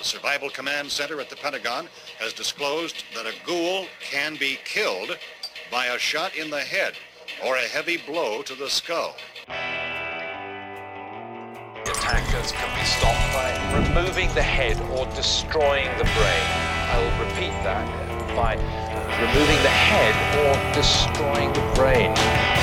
[0.00, 1.86] The Survival Command Center at the Pentagon
[2.20, 5.18] has disclosed that a ghoul can be killed
[5.70, 6.94] by a shot in the head
[7.44, 9.14] or a heavy blow to the skull.
[11.84, 16.46] Attackers can be stopped by removing the head or destroying the brain.
[16.88, 17.86] I will repeat that
[18.34, 18.54] by
[19.20, 20.16] removing the head
[20.48, 22.59] or destroying the brain.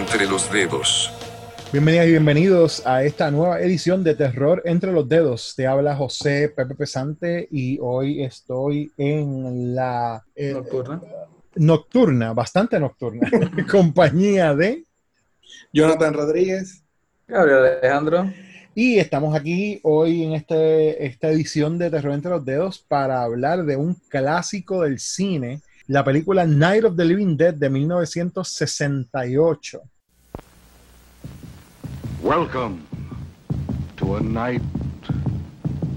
[0.00, 1.12] Entre los dedos.
[1.72, 5.52] Bienvenidas y bienvenidos a esta nueva edición de Terror entre los dedos.
[5.54, 11.02] Te habla José Pepe Pesante y hoy estoy en la eh, Nocturna.
[11.54, 13.30] nocturna, bastante nocturna,
[13.70, 14.84] compañía de
[15.70, 16.82] Jonathan Rodríguez.
[17.28, 18.32] Gabriel Alejandro.
[18.74, 23.64] y estamos aquí hoy en este, esta edición de Terror entre los dedos para hablar
[23.64, 29.82] de un clásico del cine, la película Night of the Living Dead de 1968.
[32.22, 32.86] Welcome
[33.96, 34.60] to a night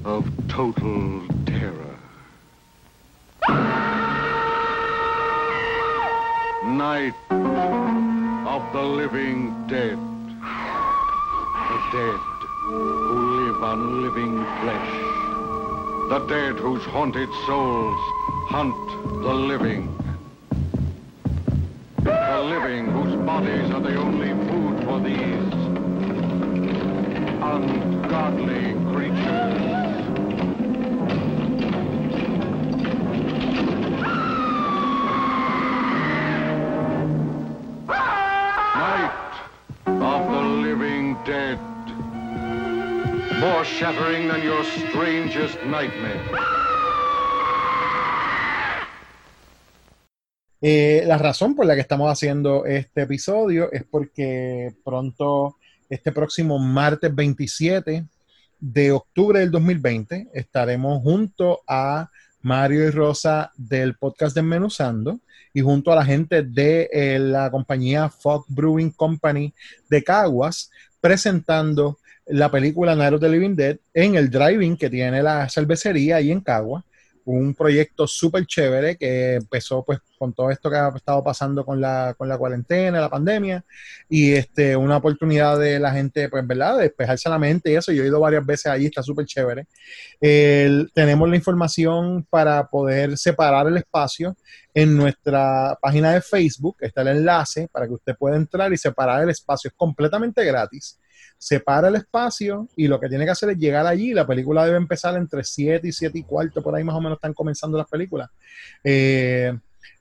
[0.05, 1.97] of total terror.
[6.63, 9.97] Night of the living dead.
[11.67, 12.19] The dead
[12.67, 14.91] who live on living flesh.
[16.07, 17.99] The dead whose haunted souls
[18.47, 19.94] hunt the living.
[21.97, 25.62] The living whose bodies are the only food for these
[27.56, 29.54] ungodly creatures.
[38.76, 39.14] Night
[39.86, 41.59] of the living dead.
[43.40, 46.22] More shattering than your strangest nightmare.
[50.66, 55.58] Eh, la razón por la que estamos haciendo este episodio es porque pronto,
[55.89, 58.05] este próximo martes 27
[58.59, 62.09] de octubre del 2020, estaremos junto a
[62.41, 65.19] Mario y Rosa del podcast Desmenuzando
[65.53, 69.53] y junto a la gente de eh, la compañía Fog Brewing Company
[69.89, 75.21] de Caguas presentando la película Night of the Living Dead en el driving que tiene
[75.21, 76.83] la cervecería ahí en Caguas
[77.25, 81.81] un proyecto súper chévere que empezó pues con todo esto que ha estado pasando con
[81.81, 83.63] la, con la cuarentena, la pandemia,
[84.07, 86.78] y este, una oportunidad de la gente, pues, ¿verdad?
[86.78, 87.91] De despejarse la mente y eso.
[87.91, 89.67] Yo he ido varias veces allí, está súper chévere.
[90.94, 94.35] Tenemos la información para poder separar el espacio
[94.73, 99.23] en nuestra página de Facebook, está el enlace para que usted pueda entrar y separar
[99.23, 99.69] el espacio.
[99.69, 101.00] Es completamente gratis
[101.46, 104.14] separa el espacio y lo que tiene que hacer es llegar allí.
[104.14, 107.18] La película debe empezar entre 7 y 7 y cuarto, por ahí más o menos
[107.18, 108.30] están comenzando las películas.
[108.84, 109.52] Eh,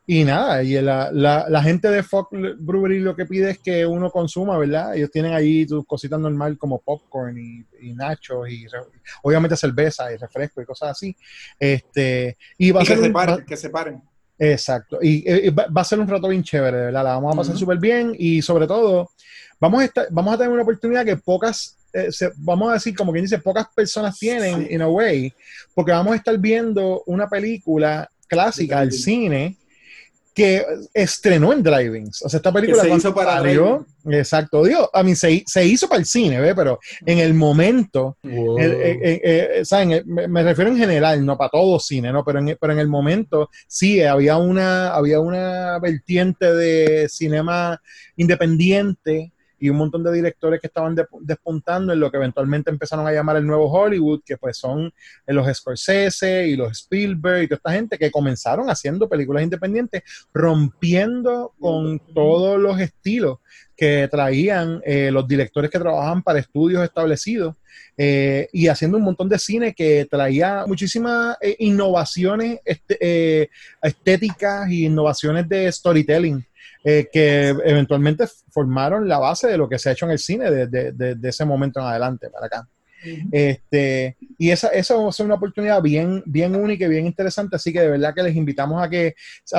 [0.07, 3.87] y nada, y la, la- la gente de Fox Brewery lo que pide es que
[3.87, 4.97] uno consuma, ¿verdad?
[4.97, 8.81] Ellos tienen ahí sus cositas normal como popcorn y, y nachos y re-
[9.23, 11.17] obviamente cerveza y refresco y cosas así.
[11.59, 14.03] Este, y va a que ser se un- paren, que se paren.
[14.39, 14.99] Exacto.
[15.01, 17.05] Y, eh, va, va a ser un rato bien chévere, ¿verdad?
[17.05, 17.61] La vamos a pasar Ujú.
[17.61, 19.11] súper bien y sobre todo
[19.62, 22.97] vamos a, estar, vamos a tener una oportunidad que pocas, eh, se- vamos a decir,
[22.97, 25.33] como quien dice, pocas personas tienen, in a way,
[25.75, 29.56] porque vamos a estar viendo una película clásica del cine
[30.34, 30.65] que
[30.95, 32.23] estrenó en Drivings.
[32.23, 33.87] O sea, esta película se hizo para salió-
[34.19, 36.55] Exacto, digo, a mí se, se hizo para el cine, ¿ve?
[36.55, 38.17] Pero en el momento
[38.59, 40.03] el- eh, eh, ¿saben?
[40.06, 42.25] Me, me refiero en general, no para todo cine, ¿no?
[42.25, 47.79] Pero en, pero en el momento sí había una, había una vertiente de cinema
[48.17, 53.06] independiente y un montón de directores que estaban de- despuntando en lo que eventualmente empezaron
[53.06, 54.93] a llamar el nuevo Hollywood, que pues son
[55.25, 60.03] eh, los Scorsese y los Spielberg y toda esta gente que comenzaron haciendo películas independientes,
[60.34, 63.39] rompiendo con todos los estilos
[63.77, 67.55] que traían eh, los directores que trabajaban para estudios establecidos
[67.97, 73.49] eh, y haciendo un montón de cine que traía muchísimas innovaciones este-
[73.81, 76.44] estéticas y innovaciones de storytelling
[76.84, 80.50] eh, que eventualmente formaron la base de lo que se ha hecho en el cine
[80.50, 82.69] desde de, de ese momento en adelante para acá.
[83.32, 87.56] Este, y esa, esa va a ser una oportunidad bien, bien única y bien interesante,
[87.56, 89.14] así que de verdad que les invitamos a que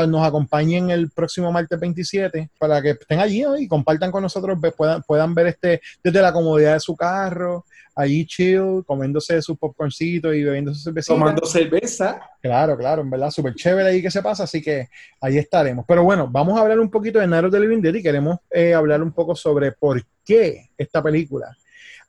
[0.08, 3.58] nos acompañen el próximo martes 27 para que estén allí ¿no?
[3.58, 8.26] y compartan con nosotros, puedan, puedan ver este desde la comodidad de su carro, allí
[8.26, 11.14] chill, comiéndose sus popcorncitos y bebiendo su cervecita.
[11.14, 12.20] Tomando cerveza.
[12.42, 14.88] Claro, claro, en verdad, súper chévere ahí que se pasa, así que
[15.22, 15.86] ahí estaremos.
[15.88, 18.40] Pero bueno, vamos a hablar un poquito de Night of the Living Dead y queremos
[18.52, 21.56] eh, hablar un poco sobre por qué esta película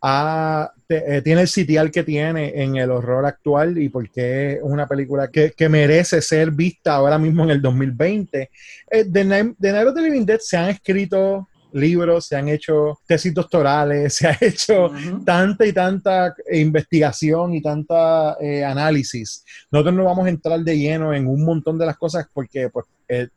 [0.03, 4.53] ha- te- eh, tiene el sitial que tiene en el horror actual y por qué
[4.55, 8.51] es una película que, que merece ser vista ahora mismo en el 2020.
[8.91, 9.25] Eh, de,
[9.59, 14.15] de Night of the Living Dead se han escrito libros, se han hecho tesis doctorales,
[14.17, 14.91] se ha hecho
[15.25, 19.45] tanta y tanta investigación y tanta eh, análisis.
[19.71, 22.87] Nosotros no vamos a entrar de lleno en un montón de las cosas porque, pues,
[23.09, 23.29] eh,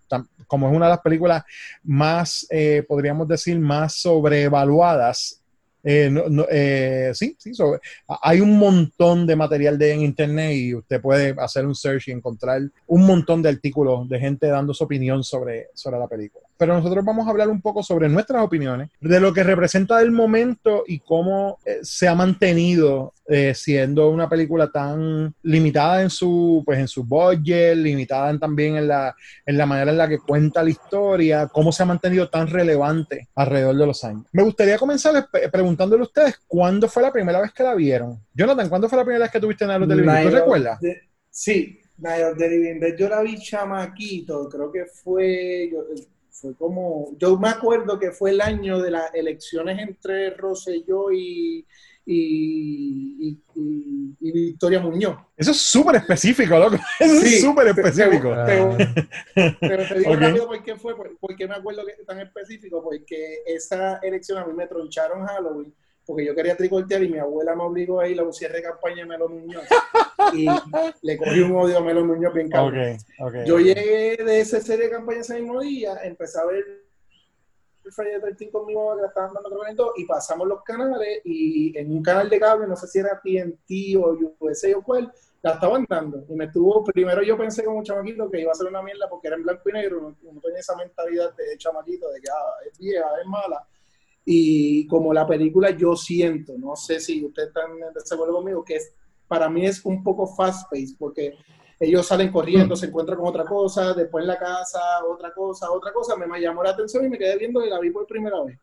[0.48, 1.44] como es una de las películas
[1.84, 5.42] más, eh, podríamos decir, más sobrevaluadas.
[5.84, 7.80] eh, no- no, eh, sí, sí, sobre-
[8.22, 12.12] hay un montón de material de en internet y usted puede hacer un search y
[12.12, 16.46] encontrar un montón de artículos de gente dando su opinión sobre, sobre la película.
[16.58, 20.12] Pero nosotros vamos a hablar un poco sobre nuestras opiniones, de lo que representa el
[20.12, 26.64] momento y cómo eh, se ha mantenido eh, siendo una película tan limitada en su,
[26.66, 29.14] pues, en su budget, limitada en- también en la,
[29.46, 33.28] en la manera en la que cuenta la historia, cómo se ha mantenido tan relevante
[33.36, 34.26] alrededor de los años.
[34.32, 38.18] Me gustaría comenzar pe- preguntándole a ustedes cuándo fue la primera vez que la vieron.
[38.34, 40.06] Jonathan, ¿cuándo fue la primera vez que tuviste en televisores?
[40.06, 40.80] Night ¿Tú recuerdas?
[41.30, 45.84] sí, Night of the Living Dead, yo la vi chamaquito, creo que fue, yo-
[46.40, 51.66] fue como, yo me acuerdo que fue el año de las elecciones entre Rosselló y,
[52.06, 55.18] y, y- y- y Victoria Muñoz.
[55.36, 56.76] Eso es súper específico, loco.
[57.00, 58.34] Eso es Sí, súper te- te- específico.
[58.46, 62.06] te- Pero te digo rápido por qué fue, por, por qué me acuerdo que es
[62.06, 65.74] tan específico, porque esa elección a mí me troncharon Halloween,
[66.08, 68.64] porque yo quería tricortear y mi abuela me obligó a ir a un cierre de
[68.64, 69.66] campaña de Melo Muñoz.
[70.34, 70.48] Y
[71.02, 72.98] le cogí un odio a Melo Muñoz bien cabrón.
[73.20, 73.36] Ok, ok.
[73.46, 76.64] Yo llegué de esa serie de campaña ese mismo día, empecé a ver
[77.86, 80.48] el Friday the 13 conmigo que la estaban dando creo que en dos, y pasamos
[80.48, 84.78] los canales y en un canal de cable, no sé si era TNT o USA
[84.78, 85.12] o cuál,
[85.42, 86.24] la estaban dando.
[86.28, 89.10] Y me estuvo, primero yo pensé como un chamaquito que iba a ser una mierda
[89.10, 92.30] porque era en blanco y negro, no, no tenía esa mentalidad de chamaquito de que
[92.30, 93.66] ah, es vieja, es mala.
[94.30, 98.76] Y como la película yo siento, no sé si ustedes están de acuerdo conmigo, que
[98.76, 98.92] es,
[99.26, 101.34] para mí es un poco fast-paced porque
[101.80, 104.80] ellos salen corriendo, se encuentran con otra cosa, después en la casa,
[105.10, 107.80] otra cosa, otra cosa, me, me llamó la atención y me quedé viendo y la
[107.80, 108.60] vi por primera vez.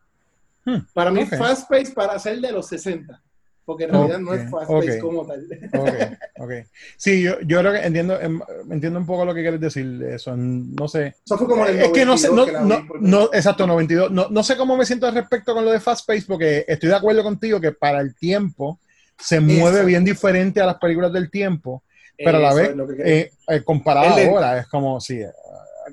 [0.65, 1.33] Hmm, Para mí ok.
[1.33, 3.19] es fast pace para ser de los 60,
[3.65, 4.99] porque en realidad no es fast pace ok.
[5.01, 5.45] como tal.
[5.73, 5.95] Ok,
[6.39, 6.51] ok.
[6.97, 8.39] Sí, yo, yo creo que entiendo, em,
[8.69, 10.03] entiendo un poco lo que quieres decir.
[10.03, 11.15] Eso, no sé.
[11.25, 13.29] Eso fue como el Es que no sé, no, 92 que la vi no, no,
[13.33, 14.11] exacto, 92.
[14.11, 16.89] No, no sé cómo me siento al respecto con lo de Fast Pace, porque estoy
[16.89, 18.79] de acuerdo contigo que para el tiempo
[19.17, 19.85] se mueve Eso.
[19.87, 21.83] bien diferente a las películas del tiempo,
[22.17, 22.71] pero a la vez,
[23.03, 25.29] eh, eh, comparada ahora, es como, sí, eh,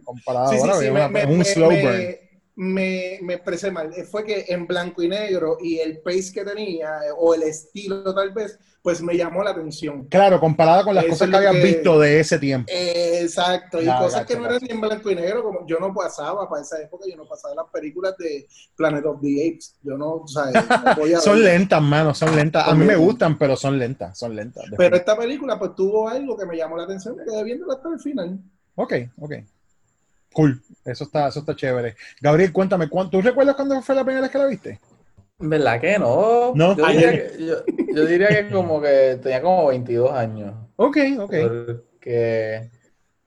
[0.04, 2.16] comparada Sí, sí, ahora, sí, es me, una- me- un slow me- burn.
[2.54, 3.92] Me- me expresé mal.
[3.96, 7.42] Eh, Fue que en blanco y negro y el pace que tenía, eh, o el
[7.44, 10.06] estilo tal vez, pues me llamó la atención.
[10.08, 12.70] Claro, comparada con las Eso cosas que habías que- visto de ese tiempo.
[12.74, 15.94] Exacto, y cosas gacho, que no eran ni en blanco y negro, como yo no
[15.94, 18.46] pasaba para esa época, yo no pasaba las películas de
[18.76, 19.76] Planet of the Apes.
[19.82, 20.50] Yo no, o sea, no
[20.96, 22.66] podía Son lentas, mano, son lentas.
[22.66, 24.64] A mí me gustan, pero son lentas, son lentas.
[24.76, 27.88] Pero esta película pues tuvo algo que me llamó la atención, me quedé viéndola hasta
[27.88, 28.40] el final.
[28.74, 29.32] Ok, ok.
[30.32, 30.60] Cool.
[30.84, 31.94] Eso está, eso está chévere.
[32.20, 34.80] Gabriel, cuéntame, ¿cuán- ¿tú recuerdas cuándo fue la primera vez que la viste?
[35.38, 36.52] ¿Verdad que no?
[36.54, 36.76] No.
[36.76, 37.54] Yo diría que, yo,
[37.94, 40.54] yo diría que como que tenía como 22 años.
[40.76, 41.34] Ok, ok.
[41.34, 42.70] Porque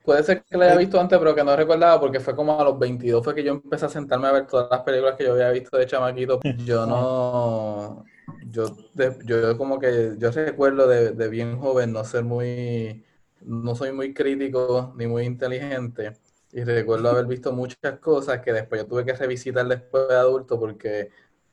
[0.04, 2.64] puede ser que la haya visto antes, pero que no recordaba porque fue como a
[2.64, 5.34] los 22 fue que yo empecé a sentarme a ver todas las películas que yo
[5.34, 6.48] había visto de chamaquito.
[6.54, 8.06] Yo no...
[8.52, 10.16] Yo, de- yo como que...
[10.18, 13.06] Yo recuerdo de, de bien joven no ser muy...
[13.42, 16.14] No soy muy crítico ni muy inteligente.
[16.56, 20.58] Y recuerdo haber visto muchas cosas que después yo tuve que revisitar después de adulto
[20.58, 21.10] porque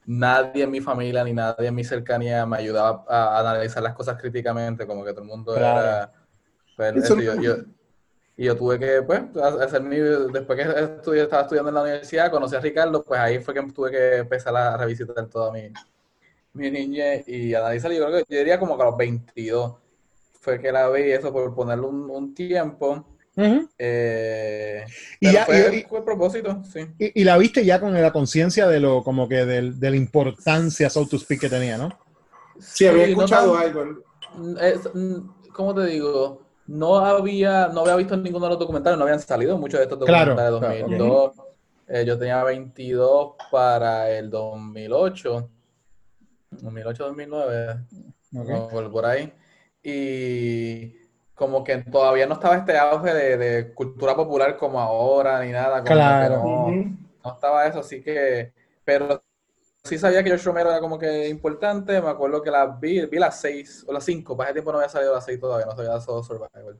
[0.07, 4.17] nadie en mi familia ni nadie en mi cercanía me ayudaba a, analizar las cosas
[4.21, 5.81] críticamente, como que todo el mundo Claro.
[5.81, 6.13] era...
[6.79, 7.57] Eso eso, yo- no- yo-
[8.37, 9.23] y yo tuve que, pues,
[9.63, 9.97] hacer mi...
[9.99, 13.63] Después que estudié, estaba estudiando en la universidad, conocí a Ricardo, pues ahí fue que
[13.73, 15.73] tuve que empezar a revisitar toda mi,
[16.55, 17.93] mi niñez y analizar.
[17.93, 19.75] Yo creo que yo diría como que a los 22
[20.41, 23.07] fue que la vi, eso por ponerle un, un tiempo.
[23.79, 24.85] Eh,
[25.21, 26.81] Y ya- fue, y- fue el propósito, sí.
[26.99, 29.97] Y, y la viste ya con la conciencia de lo, como que del- de la
[29.97, 31.89] importancia, so to speak, que tenía, ¿no?
[32.59, 33.85] Sí, había Sí, escuchado algo.
[34.61, 36.43] Es- mm, ¿Cómo te digo?
[36.67, 39.99] No había, no había visto ninguno de los documentales, no habían salido muchos de estos
[39.99, 41.33] Claro, documentales de claro, 2002.
[41.89, 45.51] Eh, yo tenía 22 para el 2008,
[46.51, 47.85] 2008-2009,
[48.35, 48.47] Ok.
[48.47, 49.33] como por, por ahí.
[49.83, 50.95] Y
[51.35, 55.83] como que todavía no estaba este auge de, de cultura popular como ahora, ni nada.
[55.83, 56.43] Como que Claro.
[57.25, 58.53] no- estaba eso, así que,
[58.85, 59.23] pero
[59.85, 63.19] sí sabía que George Romero era como que importante, me acuerdo que las vi, vi
[63.19, 65.77] las seis o las cinco, para ese tiempo no había salido las seis todavía, no
[65.77, 66.79] sabía solo Survival.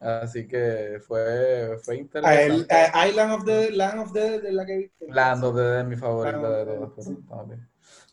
[0.00, 2.74] Así que fue, fue A el- interesante.
[2.74, 5.06] a Island of the Land of the de la que viste.
[5.08, 7.08] Land of the Dead es mi favorita de todas.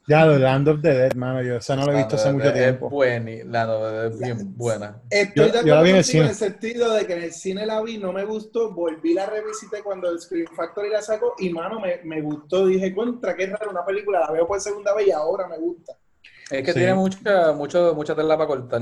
[0.08, 2.48] Ya, The Land of the Dead, mano, yo esa no la he visto hace mucho
[2.48, 2.90] Es tiempo.
[2.90, 5.00] buena, la novela es bien buena.
[5.10, 7.32] Estoy Yo- de yo la acuerdo vi en en el sentido de que en el
[7.32, 11.36] cine la vi, no me gustó, volví la revisité cuando el Screen Factory la sacó
[11.38, 12.66] y mano, me, me gustó.
[12.66, 15.94] Dije, contra, qué raro una película, la veo por segunda vez y ahora me gusta.
[16.50, 16.80] Es que Sí.
[16.80, 18.82] tiene mucha, mucho, mucha tela para cortar.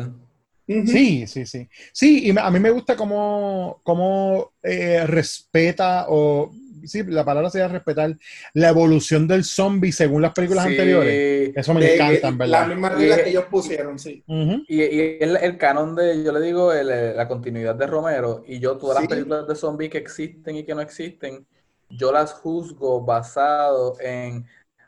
[0.67, 1.67] Sí, sí, sí.
[1.91, 6.51] Sí, y a mí me gusta cómo, cómo eh, respeta, o
[6.85, 8.17] sí, la palabra sería respetar,
[8.53, 11.51] la evolución del zombie según las películas Sí, anteriores.
[11.55, 12.67] Eso me De- encanta, en Las verdad.
[12.67, 14.23] mismas reglas Y- que ellos pusieron, sí.
[14.27, 18.43] Y, y el, el canon de, yo le digo, el, eh, la continuidad de Romero,
[18.47, 19.03] y yo todas Sí.
[19.03, 21.45] las películas de zombies que existen y que no existen,
[21.89, 24.45] yo las juzgo basado en,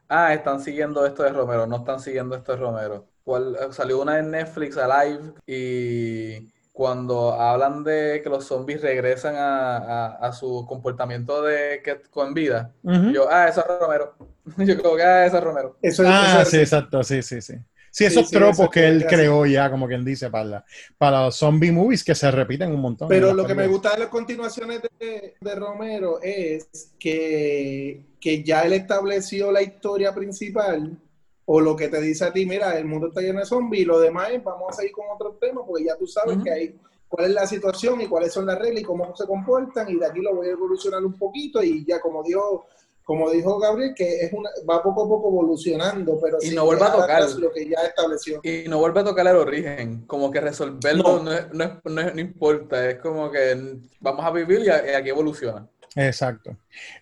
[0.10, 3.08] ah, están siguiendo esto de Romero, no están siguiendo esto de Romero.
[3.26, 9.78] Eh, salió una en Netflix, Alive, y cuando hablan de que los zombies regresan a,
[9.78, 12.74] a- a su comportamiento de que con vida,
[13.14, 14.16] yo, ah, eso es Romero.
[14.58, 15.78] Yo creo que, ah, eso es Romero.
[15.82, 17.54] Eso, Ah, eso- sí, exacto, sí, sí, sí.
[17.92, 20.66] Sí, esos sí, tropos que él creó ya, como quien dice, para, la-
[20.98, 23.10] para los zombie movies que se repiten un montón.
[23.10, 28.62] Pero lo que me gusta de las continuaciones de, de Romero es que, que ya
[28.64, 30.98] él estableció la historia principal
[31.46, 33.86] o lo que te dice a ti, mira, el mundo está lleno de zombies y
[33.86, 36.80] lo demás es, vamos a seguir con otros temas porque ya tú sabes que hay
[37.10, 40.06] cuál es la situación y cuáles son las reglas y cómo se comportan y de
[40.06, 42.66] aquí lo voy a evolucionar un poquito y ya como dijo
[43.04, 46.88] como dijo Gabriel que es una va poco a poco evolucionando pero Y no vuelva
[46.88, 47.30] a tocar.
[47.32, 51.24] lo que ya estableció Y no vuelve a tocar el origen, como que resolverlo No.
[51.24, 54.70] no, es- no, es- no es- no importa, es como que vamos a vivir y,
[54.70, 55.68] a- y aquí evoluciona.
[55.96, 56.56] Exacto.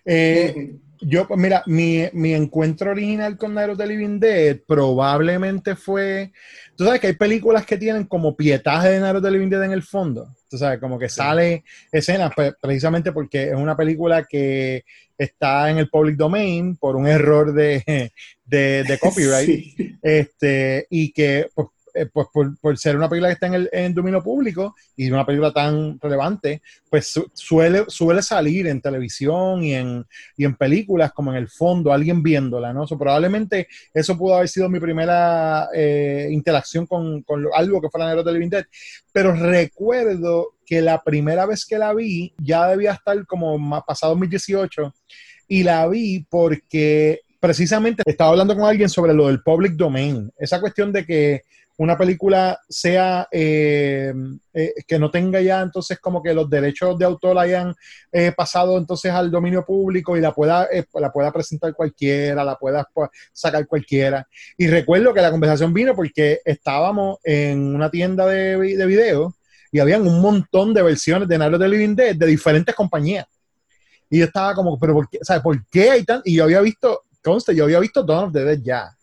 [0.04, 0.74] Eh.
[1.02, 6.32] Yo, pues mira, mi, mi encuentro original con Night of the Living Dead probablemente fue.
[6.76, 9.64] Tú sabes que hay películas que tienen como pietaje de Night of the Living Dead
[9.64, 10.34] en el fondo.
[10.48, 14.84] Tú sabes, como que sale escenas, precisamente porque es una película que
[15.16, 18.10] está en el public domain por un error de,
[18.44, 19.46] de, de copyright.
[19.46, 19.96] Sí.
[20.02, 22.28] este, y que pues, eh, pues,
[22.60, 26.62] por, ser una película que está en el, dominio público y una película tan relevante,
[26.88, 30.04] pues su- suele, suele salir en televisión y en,
[30.36, 32.86] y en películas como en el fondo, alguien viéndola, ¿no?
[32.86, 38.22] So, probablemente eso pudo haber sido mi primera eh, interacción con, algo que fuera Negro
[38.22, 38.64] de Living Dead,
[39.12, 44.12] pero recuerdo que la primera vez que la vi ya debía estar como más pasado
[44.12, 44.94] 2018
[45.48, 50.60] y la vi porque precisamente estaba hablando con alguien sobre lo del public domain, esa
[50.60, 51.42] cuestión de que
[51.80, 54.12] una película sea eh,
[54.52, 57.74] eh, que no tenga ya entonces como que los derechos de autor hayan
[58.12, 62.56] eh, pasado entonces al dominio público y la pueda eh, la pueda presentar cualquiera, la
[62.56, 64.28] pueda pues, sacar cualquiera.
[64.58, 69.34] Y recuerdo que la conversación vino porque estábamos en una tienda de, de video
[69.72, 73.26] y habían un montón de versiones de Night of the Living Dead de diferentes compañías.
[74.10, 75.20] Y yo estaba como, pero ¿por qué?
[75.22, 76.20] ¿Sabes por qué hay tan?
[76.26, 78.94] Y yo había visto, conste, yo había visto Dawn the Dead ya.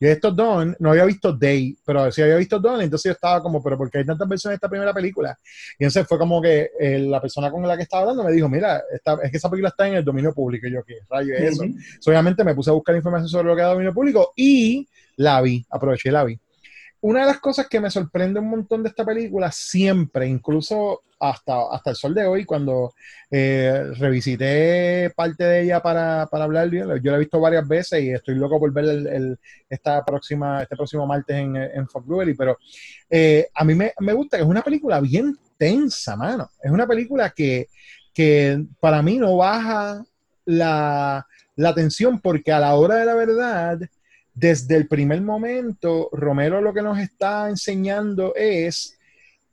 [0.00, 3.42] Yo estos Dawn, no había visto Day, pero sí había visto Dawn, entonces yo estaba
[3.42, 5.36] como, pero ¿por qué hay tantas versiones de esta primera película?
[5.78, 8.48] Y entonces fue como que eh, la persona con la que estaba hablando me dijo,
[8.48, 10.66] mira, esta- es que esa película está en el dominio público.
[10.68, 11.68] Y yo, ¿qué rayo es eso?
[11.98, 15.40] So, obviamente me puse a buscar información sobre lo que era dominio público y la
[15.40, 16.38] vi, aproveché y la vi.
[17.00, 21.70] Una de las cosas que me sorprende un montón de esta película, siempre, incluso hasta,
[21.72, 22.92] hasta el sol de hoy, cuando
[23.30, 28.10] eh, revisité parte de ella para, para hablar, yo la he visto varias veces y
[28.10, 29.38] estoy loco por ver el, el-
[29.68, 32.56] esta próxima, este próximo martes en, en Fox pero
[33.10, 36.50] eh, a mí me, me gusta que es una película bien tensa, mano.
[36.62, 37.68] Es una película que,
[38.14, 40.04] que para mí no baja
[40.44, 41.26] la,
[41.56, 43.78] la tensión porque a la hora de la verdad,
[44.38, 48.96] desde el primer momento, Romero lo que nos está enseñando es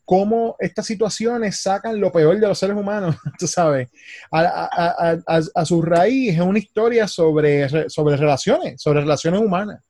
[0.04, 3.90] cómo estas situaciones sacan lo peor de los seres humanos, tú sabes.
[4.32, 9.84] A, su raíz es una historia sobre, re- sobre relaciones, sobre relaciones humanas.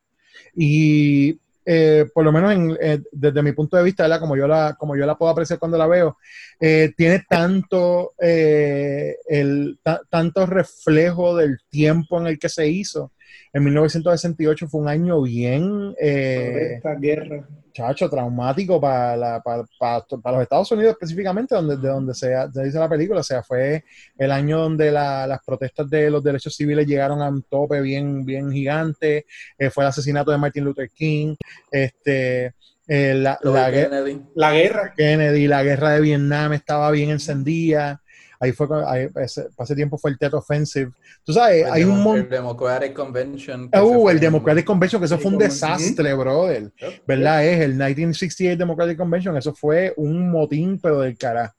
[0.55, 4.19] Y eh, por lo menos en- eh, desde mi punto de vista.
[4.19, 6.17] Como, yo la, como yo la puedo apreciar cuando la veo,
[6.59, 13.11] eh, tiene tanto, eh, el, ta- tanto reflejo del tiempo en el que se hizo.
[13.53, 15.93] En 1968 fue un año bien...
[15.99, 21.75] eh, esta guerra chacho, traumático para, la- para, para- para los Estados Unidos específicamente, donde,
[21.75, 23.19] de donde se, se dice la película.
[23.19, 23.83] O sea, fue
[24.17, 28.23] el año donde la- las protestas de los derechos civiles llegaron a un tope bien,
[28.23, 29.25] bien gigante.
[29.57, 31.35] Eh, fue el asesinato de Martin Luther King.
[31.69, 32.53] Este,
[32.87, 33.37] eh, la,
[34.35, 38.01] la guerra Kennedy, la guerra de Vietnam estaba bien encendida.
[38.45, 40.91] Ahí fue, ahí, ese, ese tiempo fue el Tet Offensive.
[41.23, 42.17] Tú sabes, El hay un montón.
[42.23, 43.69] El Democratic Convention.
[43.81, 46.71] Uh, el en- Democratic Convention, que eso fue un desastre, brother.
[47.07, 47.45] ¿Verdad?
[47.45, 51.55] Es el 1968 Democratic Convention, eso fue un motín, pero del cara.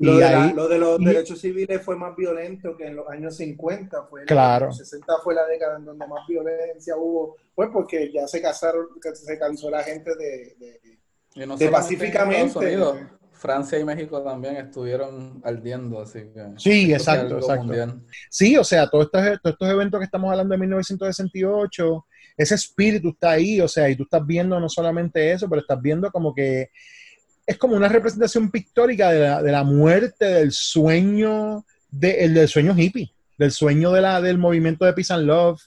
[0.00, 2.86] Lo Y de, la- ahí- lo de los y- derechos civiles fue más violento que
[2.86, 4.04] en los años 50.
[4.04, 4.66] Fue Claro.
[4.66, 7.34] Los 60 fue la década en donde más violencia hubo.
[7.54, 10.54] Pues porque ya se casaron, se cansó la gente de.
[10.60, 10.80] de-
[11.56, 12.78] De en pacíficamente.
[13.38, 16.44] Francia y México también estuvieron ardiendo, así que...
[16.56, 17.64] Sí, exacto, exacto.
[17.64, 18.02] mundial.
[18.28, 23.10] Sí, o sea, todos estos, todos estos eventos que estamos hablando de 1968, ese espíritu
[23.10, 26.34] está ahí, o sea, y tú estás viendo no solamente eso, pero estás viendo como
[26.34, 26.70] que
[27.46, 32.46] es como una representación pictórica de la, de la muerte, del sueño, de, el del
[32.46, 35.60] sueño hippie, del sueño de la, del movimiento de Peace and Love,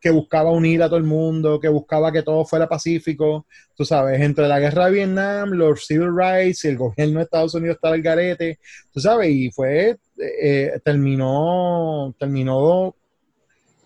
[0.00, 4.20] que buscaba unir a todo el mundo, que buscaba que todo fuera pacífico, tú sabes,
[4.20, 7.94] entre la guerra de Vietnam, los civil rights y el gobierno de Estados Unidos estaba
[7.94, 8.58] al garete,
[8.92, 12.94] tú sabes, y fue, eh, terminó, terminó,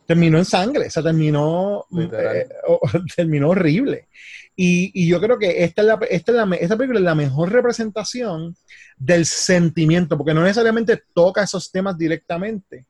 [0.07, 2.49] terminó en sangre, o sea, terminó, eh,
[3.17, 4.09] terminó horrible.
[4.55, 7.15] Y, y yo creo que esta, es la, esta, es la, esta película es la
[7.15, 8.55] mejor representación
[8.97, 12.87] del sentimiento, porque no necesariamente toca esos temas directamente,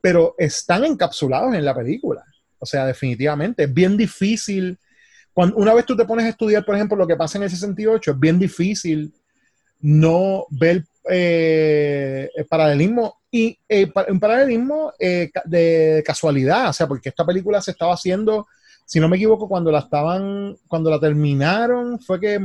[0.00, 2.24] pero están encapsulados en la película.
[2.58, 4.78] O sea, definitivamente, es bien difícil.
[5.32, 7.50] Cuando, una vez tú te pones a estudiar, por ejemplo, lo que pasa en el
[7.50, 9.12] 68, es bien difícil
[9.80, 17.10] no ver eh, el paralelismo y eh, un paralelismo eh, de casualidad, o sea, porque
[17.10, 18.46] esta película se estaba haciendo,
[18.84, 22.40] si no me equivoco, cuando la estaban, cuando la terminaron, fue que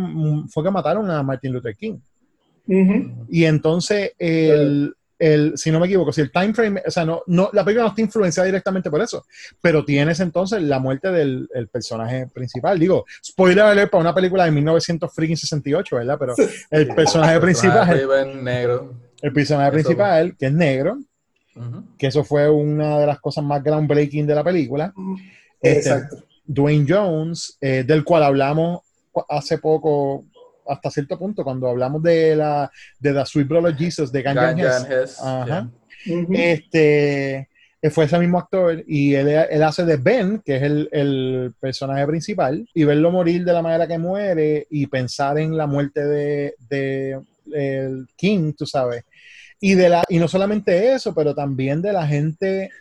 [0.50, 1.98] fue que mataron a Martin Luther King.
[3.30, 4.94] Y entonces, el,
[5.26, 7.84] el- si no me equivoco, si el time frame, o sea, no, no, la película
[7.84, 9.26] no está influenciada directamente por eso,
[9.62, 12.78] pero tienes entonces la muerte del el personaje principal.
[12.80, 16.18] Digo, spoiler alert para una película de 1968, ¿verdad?
[16.20, 16.36] Pero
[16.72, 18.94] el personaje principal, Personaje negro.
[19.22, 19.74] el personaje Eso.
[19.74, 20.98] principal, que es negro,
[21.98, 24.94] que eso fue una de las cosas más groundbreaking de la película.
[25.62, 26.18] Este, Exacto.
[26.46, 28.82] Dwayne Jones, eh, del cual hablamos
[29.30, 30.26] hace poco,
[30.68, 34.88] hasta cierto punto, cuando hablamos de la de The Sweet Brother Jesus de Ganjan Hess.
[34.90, 35.46] Hess, Ajá.
[36.06, 36.18] yeah.
[36.18, 36.34] Ujú.
[36.34, 37.50] Este
[37.82, 41.54] eh, fue ese mismo actor y él, él hace de Ben, que es el, el
[41.60, 46.04] personaje principal, y verlo morir de la manera que muere y pensar en la muerte
[46.04, 47.22] de, de
[47.54, 49.04] el King, tú sabes.
[49.60, 52.72] Y de la y no solamente eso, pero también de la gente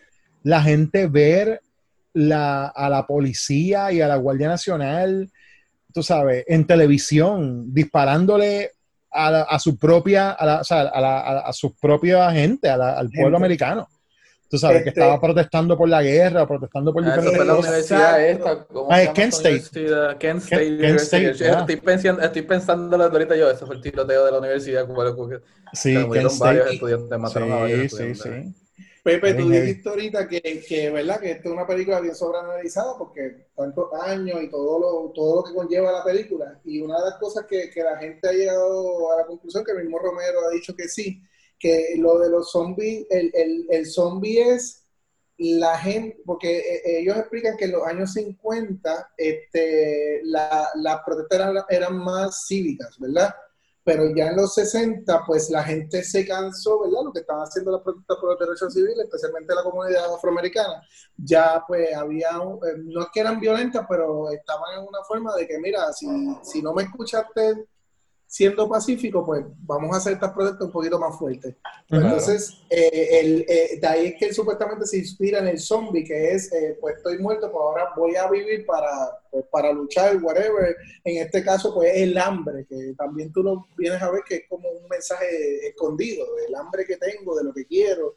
[0.44, 1.60] la gente ver
[2.12, 5.30] la, a la policía y a la Guardia Nacional,
[5.92, 8.72] tú sabes, en televisión, disparándole
[9.10, 12.30] a, la- a su propia, a, la, o sea, a, la- a- a su propia
[12.32, 13.36] gente, a la- al pueblo Gente.
[13.36, 13.88] americano.
[14.48, 17.46] Tú sabes, que Este- estaba protestando por la guerra, protestando por Ah, eso diferentes fue
[17.46, 18.64] la universidad esta.
[18.64, 19.62] ¿cómo Ah, es Kent State.
[20.18, 21.00] Kent State Kent.
[21.00, 21.60] State, ya.
[21.60, 24.86] estoy, pensando, estoy pensándolo ahorita yo, ese fue el tiroteo de la universidad.
[25.72, 26.74] Sí, Kent murieron varios State.
[26.74, 28.52] estudiantes, mataron a varios Sí, sí, estudiantes.
[28.54, 28.61] sí.
[29.02, 31.18] Pepe, tú dijiste ahorita que, que, ¿verdad?
[31.20, 35.44] que esta es una película bien sobreanalizada porque tantos años y todo lo, todo lo
[35.44, 36.60] que conlleva la película.
[36.64, 39.72] Y una de las cosas que, que la gente ha llegado a la conclusión, que
[39.72, 41.20] el mismo Romero ha dicho que sí,
[41.58, 44.84] que lo de los zombies, el, el, el zombie es
[45.36, 51.40] la gente, porque eh, ellos explican que en los años 50 este, la- las protestas
[51.40, 53.34] eran, eran más cívicas, ¿verdad?
[53.84, 57.02] Pero ya en los 60, pues la gente se cansó, ¿verdad?
[57.04, 60.82] Lo que estaban haciendo las protestas por los derechos civiles, especialmente la comunidad afroamericana,
[61.16, 65.34] ya pues había, un- eh, no es que eran violentas, pero estaban en una forma
[65.34, 66.06] de que, mira, si,
[66.42, 67.66] si no me escuchaste
[68.32, 71.54] siendo pacífico, pues vamos a hacer estas protestas un poquito más fuertes.
[71.86, 72.06] Claro.
[72.06, 76.02] Entonces, eh, el, eh, de ahí es que él supuestamente se inspira en el zombie,
[76.02, 80.16] que es, eh, pues estoy muerto, pues ahora voy a vivir para, pues, para luchar,
[80.16, 80.74] whatever.
[81.04, 84.44] En este caso, pues el hambre, que también tú lo vienes a ver que es
[84.48, 88.16] como un mensaje escondido, del hambre que tengo, de lo que quiero.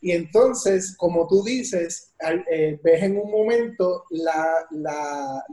[0.00, 2.14] Y entonces, como tú dices,
[2.50, 5.44] eh, ves en un momento la, la,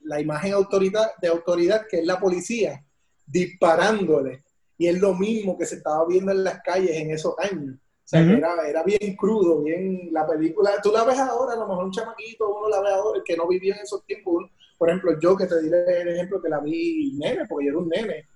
[0.00, 2.84] la imagen autoridad, de autoridad que es la policía
[3.32, 4.44] disparándole.
[4.78, 7.76] Y es lo mismo que se estaba viendo en las calles en esos años.
[7.76, 10.72] O sea, que era, era bien crudo, bien la película.
[10.82, 13.36] Tú la ves ahora, a lo mejor un chamaquito, uno la ve ahora, el que
[13.36, 14.34] no vivía en esos tiempos.
[14.36, 17.70] uno- por ejemplo, yo que te diré el ejemplo que la vi nene, porque yo
[17.70, 18.26] era un nene.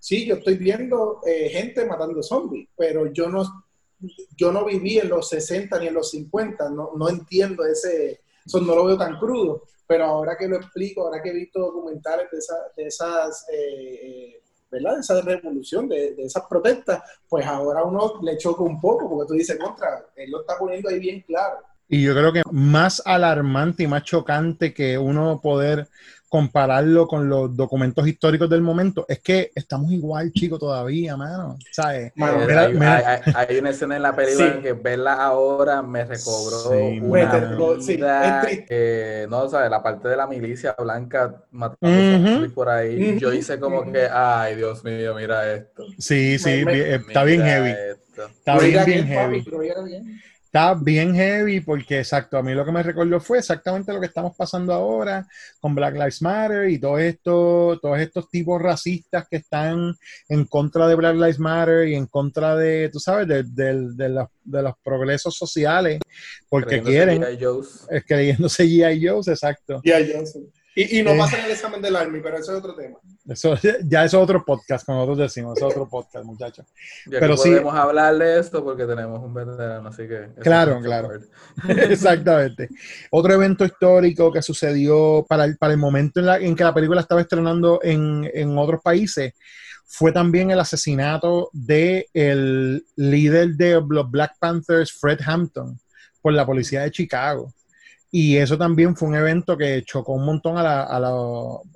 [0.00, 3.44] Sí, yo estoy viendo eh, gente matando zombies, pero yo no,
[4.36, 8.60] yo no viví en los 60 ni en los 50, no, no entiendo ese, eso
[8.60, 12.26] no lo veo tan crudo, pero ahora que lo explico, ahora que he visto documentales
[12.32, 14.41] de, esa- de esas, eh,
[14.72, 14.98] ¿verdad?
[14.98, 19.34] Esa revolución, de, de esas protestas, pues ahora uno le choca un poco, porque tú
[19.34, 21.58] dices, contra, él lo está poniendo ahí bien claro.
[21.88, 25.88] Y yo creo que más alarmante y más chocante que uno poder
[26.36, 31.58] compararlo con los documentos históricos del momento, es que estamos igual, chicos, todavía, mano.
[31.70, 32.10] ¿Sabes?
[32.16, 32.96] Mano, Mira, hay, mira.
[32.96, 34.52] hay- hay- hay una escena en la película Sí.
[34.56, 37.76] en que verla ahora me recobró Sí, una mano.
[37.76, 39.70] Vida que, no, ¿sabes?
[39.70, 42.28] La parte de la milicia blanca matando Ujú.
[42.32, 43.18] zombies por ahí.
[43.18, 45.84] Yo hice como que, ay, Dios mío, mira esto.
[45.98, 47.70] Sí, sí, Me- me- bien- está bien heavy.
[47.90, 48.26] esto.
[48.26, 49.42] Está bien, papi, heavy.
[49.42, 50.18] pero diga bien.
[50.54, 54.06] Está bien heavy porque, exacto, a mí lo que me recordó fue exactamente lo que
[54.08, 55.26] estamos pasando ahora
[55.60, 59.94] con Black Lives Matter y todo esto, todos estos tipos racistas que están
[60.28, 64.08] en contra de Black Lives Matter y en contra de, tú sabes, de, de- de
[64.10, 66.00] los, de los progresos sociales,
[66.50, 67.44] porque Creyéndose quieren, G.I.
[67.44, 67.86] Joes.
[67.88, 69.06] es creyéndose G.I.
[69.08, 69.80] Joes, exacto.
[69.84, 70.50] Ya, sí.
[70.74, 71.18] Y, y no Eh.
[71.18, 72.98] pasan el examen del Army, pero eso es otro tema.
[73.28, 73.54] Eso,
[73.84, 76.66] ya eso es otro podcast, como nosotros decimos, es otro podcast, muchachos.
[77.10, 80.28] Pero sí- podemos hablar de esto porque tenemos un veterano, así que...
[80.40, 81.10] Claro, claro.
[81.68, 82.68] Exactamente.
[83.10, 86.74] Otro evento histórico que sucedió para el, para el momento en, la- en que la
[86.74, 89.34] película estaba estrenando en, en otros países
[89.86, 95.78] fue también el asesinato de el líder de los Black Panthers, Fred Hampton,
[96.22, 97.52] por la policía de Chicago.
[98.14, 101.08] Y eso también fue un evento que chocó un montón a la, a la,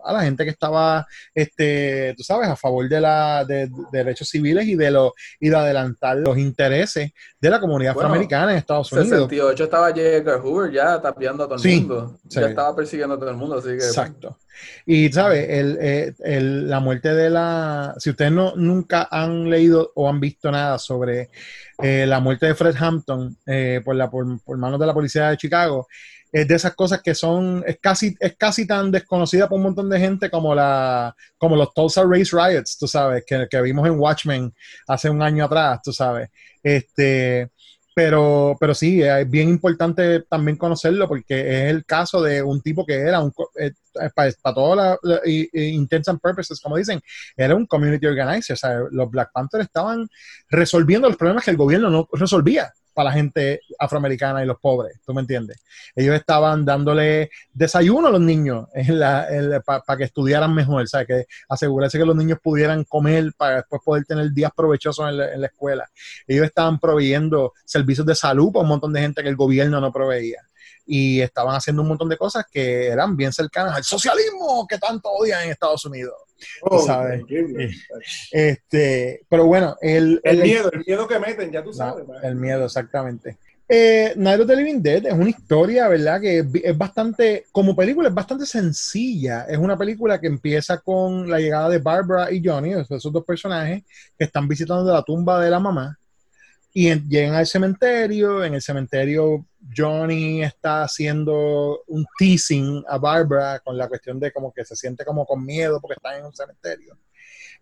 [0.04, 4.28] a la gente que estaba, este, tú sabes, a favor de, la, de, de derechos
[4.28, 8.58] civiles y de, lo, y de adelantar los intereses de la comunidad Bueno, afroamericana en
[8.58, 9.08] Estados Unidos.
[9.30, 10.00] 68 estaba J.
[10.02, 12.18] Edgar Hoover ya tapeando a todo el Sí, mundo.
[12.28, 12.38] sí.
[12.40, 13.74] Ya estaba persiguiendo a todo el mundo, así que...
[13.76, 14.36] Exacto.
[14.84, 15.48] Y, ¿sabes?
[15.48, 17.94] El, eh, el- la muerte de la...
[17.98, 21.30] Si ustedes no, nunca han leído o han visto nada sobre
[21.82, 25.28] eh, la muerte de Fred Hampton eh, por, la, por, por manos de la policía
[25.30, 25.86] de Chicago,
[26.32, 27.62] es de esas cosas que son...
[27.66, 31.72] Es casi, es casi tan desconocida por un montón de gente como, la, como los
[31.74, 34.54] Tulsa Race Riots, tú sabes, que, que vimos en Watchmen
[34.86, 36.30] hace un año atrás, tú sabes.
[36.62, 37.50] Este...
[37.98, 42.84] Pero, pero sí, es bien importante también conocerlo porque es el caso de un tipo
[42.84, 43.72] que era un, co- eh,
[44.14, 47.00] para, todos los intents and purposes, como dicen,
[47.34, 48.52] era un community organizer.
[48.52, 50.06] O sea, los Black Panthers estaban
[50.50, 54.98] resolviendo los problemas que el gobierno no resolvía para la gente afroamericana y los pobres,
[55.04, 55.62] ¿tú me entiendes?
[55.94, 58.68] Ellos estaban dándole desayuno a los niños
[59.66, 61.06] para que estudiaran mejor, ¿sabes?
[61.06, 65.34] Que asegurarse que los niños pudieran comer para después poder tener días provechosos en la,
[65.34, 65.86] en la escuela.
[66.26, 69.92] Ellos estaban proveyendo servicios de salud para un montón de gente que el gobierno no
[69.92, 70.40] proveía
[70.86, 75.10] y estaban haciendo un montón de cosas que eran bien cercanas al socialismo que tanto
[75.10, 76.14] odian en Estados Unidos.
[76.62, 77.20] Oh, sabes.
[77.20, 77.70] increíble.
[78.30, 82.04] Este, pero bueno, el, El el- miedo, el miedo que meten, ya tú sabes.
[82.22, 83.38] el miedo, exactamente.
[83.68, 86.20] Eh, Night of the Living Dead es una historia, ¿verdad?
[86.20, 89.42] Que es, es bastante, como película, es bastante sencilla.
[89.48, 93.82] Es una película que empieza con la llegada de Barbara y Johnny, esos dos personajes
[94.16, 95.98] que están visitando la tumba de la mamá.
[96.78, 98.44] Y llegan al cementerio.
[98.44, 104.52] En el cementerio, Johnny está haciendo un teasing a Barbara con la cuestión de como
[104.52, 106.98] que se siente como con miedo porque está en un cementerio.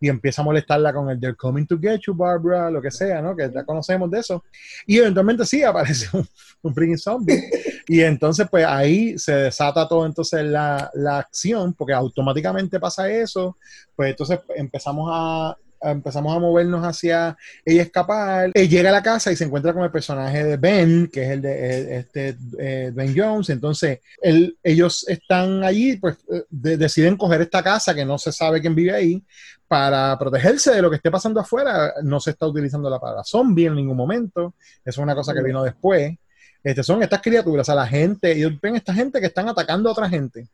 [0.00, 3.22] Y empieza a molestarla con el They're coming to get you, Barbara, lo que sea,
[3.22, 3.36] ¿no?
[3.36, 4.42] Que ya conocemos de eso.
[4.84, 6.26] Y eventualmente sí aparece un,
[6.62, 7.40] un freaking zombie.
[7.86, 13.58] Y entonces, pues ahí se desata todo entonces la, la acción, porque automáticamente pasa eso.
[13.94, 18.50] Pues entonces empezamos a empezamos a movernos hacia ella escapar.
[18.54, 21.30] Él llega a la casa y se encuentra con el personaje de Ben, que es
[21.30, 23.50] el de el- este eh, Ben Jones.
[23.50, 28.32] Entonces, él- ellos están allí, pues eh, de- deciden coger esta casa que no se
[28.32, 29.22] sabe quién vive ahí
[29.68, 31.94] para protegerse de lo que esté pasando afuera.
[32.02, 34.54] No se está utilizando la palabra zombie en ningún momento.
[34.84, 36.14] Eso es una cosa que vino después.
[36.62, 39.92] Este, son estas criaturas, a la gente, ellos ven esta gente que están atacando a
[39.92, 40.48] otra gente.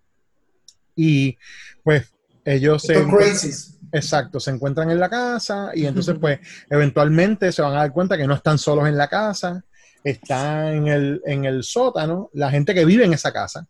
[0.96, 1.36] Y
[1.84, 2.12] pues
[2.44, 2.94] ellos se...
[3.06, 3.78] Crazies.
[3.92, 8.16] Exacto, se encuentran en la casa y entonces pues eventualmente se van a dar cuenta
[8.16, 9.64] que no están solos en la casa,
[10.04, 13.66] están en el, en el sótano, la gente que vive en esa casa,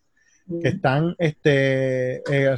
[0.63, 2.57] que están este, eh,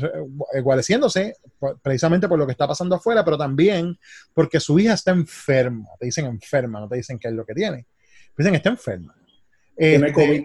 [0.63, 3.99] guareciéndose por- precisamente por lo que está pasando afuera, pero también
[4.35, 7.55] porque su hija está enferma, te dicen enferma, no te dicen qué es lo que
[7.55, 7.87] tiene,
[8.37, 9.15] dicen está enferma.
[9.77, 10.45] Tiene Este, COVID.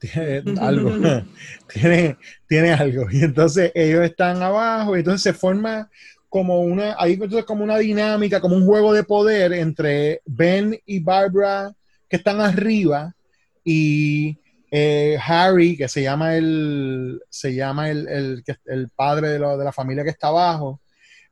[0.00, 0.90] tiene algo,
[1.72, 3.06] tiene, tiene algo.
[3.10, 5.90] Y entonces ellos están abajo y entonces se forma
[6.36, 11.00] como una, ahí entonces como una dinámica, como un juego de poder entre Ben y
[11.00, 11.72] Barbara
[12.10, 13.14] que están arriba
[13.64, 14.36] y
[14.70, 19.64] eh, Harry, que se llama el, se llama el, el, el padre de, lo- de
[19.64, 20.80] la familia que está abajo,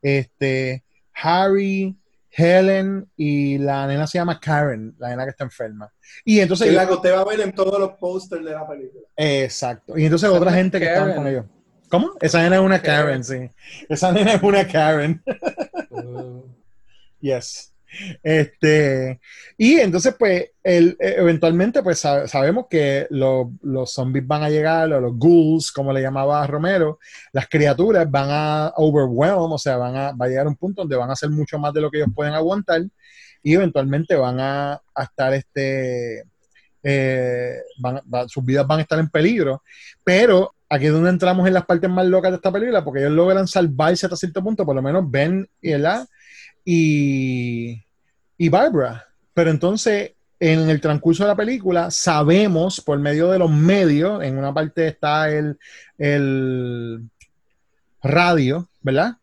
[0.00, 0.82] este,
[1.22, 1.94] Harry,
[2.36, 5.92] Helen y la nena se llama Karen, la nena que está enferma.
[6.24, 8.66] Y entonces es la que usted va a ver en todos los pósters de la
[8.66, 9.04] película.
[9.16, 9.98] Exacto.
[9.98, 11.14] Y entonces otra gente que Karen.
[11.14, 11.44] con ellos.
[11.94, 12.10] ¿Cómo?
[12.20, 13.50] Esa nena es una Karen, sí.
[13.88, 15.22] Esa nena es una Karen.
[15.90, 16.42] Uh,
[17.20, 17.72] Yes.
[18.24, 19.20] Este,
[19.56, 24.50] y entonces, pues, el, eh, eventualmente, pues sa- sabemos que lo- los zombies van a
[24.50, 26.98] llegar, o los ghouls, como le llamaba Romero,
[27.32, 30.96] las criaturas van a overwhelm, o sea, van a, va a llegar un punto donde
[30.96, 32.82] van a hacer mucho más de lo que ellos pueden aguantar
[33.42, 36.24] y eventualmente van a, a estar, este,
[36.82, 39.62] eh, van- va- sus vidas van a estar en peligro,
[40.02, 43.12] pero aquí es donde entramos en las partes más locas de esta película, porque ellos
[43.12, 46.06] logran salvarse hasta cierto punto, por lo menos Ben y Ella
[46.64, 47.82] y,
[48.36, 49.06] y Barbara.
[49.32, 54.36] Pero entonces, en el transcurso de la película, sabemos por medio de los medios, en
[54.36, 55.58] una parte está el,
[55.98, 57.08] el
[58.02, 59.16] radio, ¿verdad?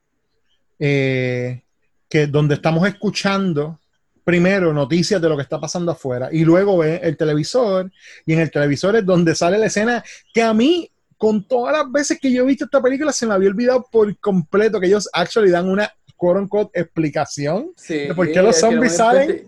[0.80, 1.62] Eh,
[2.10, 3.80] que donde estamos escuchando
[4.24, 7.92] primero noticias de lo que está pasando afuera y luego ve el televisor
[8.26, 10.91] y en el televisor es donde sale la escena que a mí
[11.22, 14.18] con todas las veces que yo he visto esta película se me había olvidado por
[14.20, 18.96] completo que ellos actually dan una quote unquote explicación Sí, ¿De por qué los zombies
[18.98, 19.48] salen?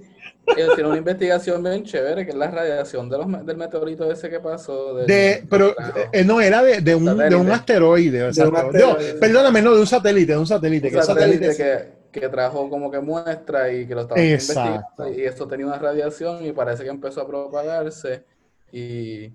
[0.56, 4.30] Ellos tienen una investigación bien chévere, que es la radiación de los, del meteorito ese
[4.30, 4.94] que pasó.
[4.94, 5.76] del- de pero del-
[6.12, 8.58] eh, no era de, de un, de un asteroide, exacto.
[8.58, 9.14] asteroide.
[9.16, 12.20] No, perdóname no de un satélite de un satélite, que un el satélite satélite que,
[12.20, 14.62] que trajo como que muestra y que lo estaban Exacto.
[15.06, 18.26] investigando y esto tenía una radiación y parece que empezó a propagarse
[18.72, 19.32] y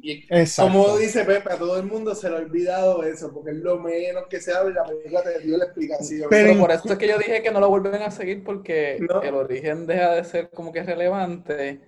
[0.00, 0.72] Y Exacto.
[0.72, 3.78] como dice Pepe, a todo el mundo se le ha olvidado eso, porque es lo
[3.78, 6.28] menos que se habla, la película te dio la explicación.
[6.30, 8.98] Pero Pero por eso es que yo dije que no lo vuelven a seguir porque
[9.00, 9.22] No.
[9.22, 11.80] el origen deja de ser como que relevante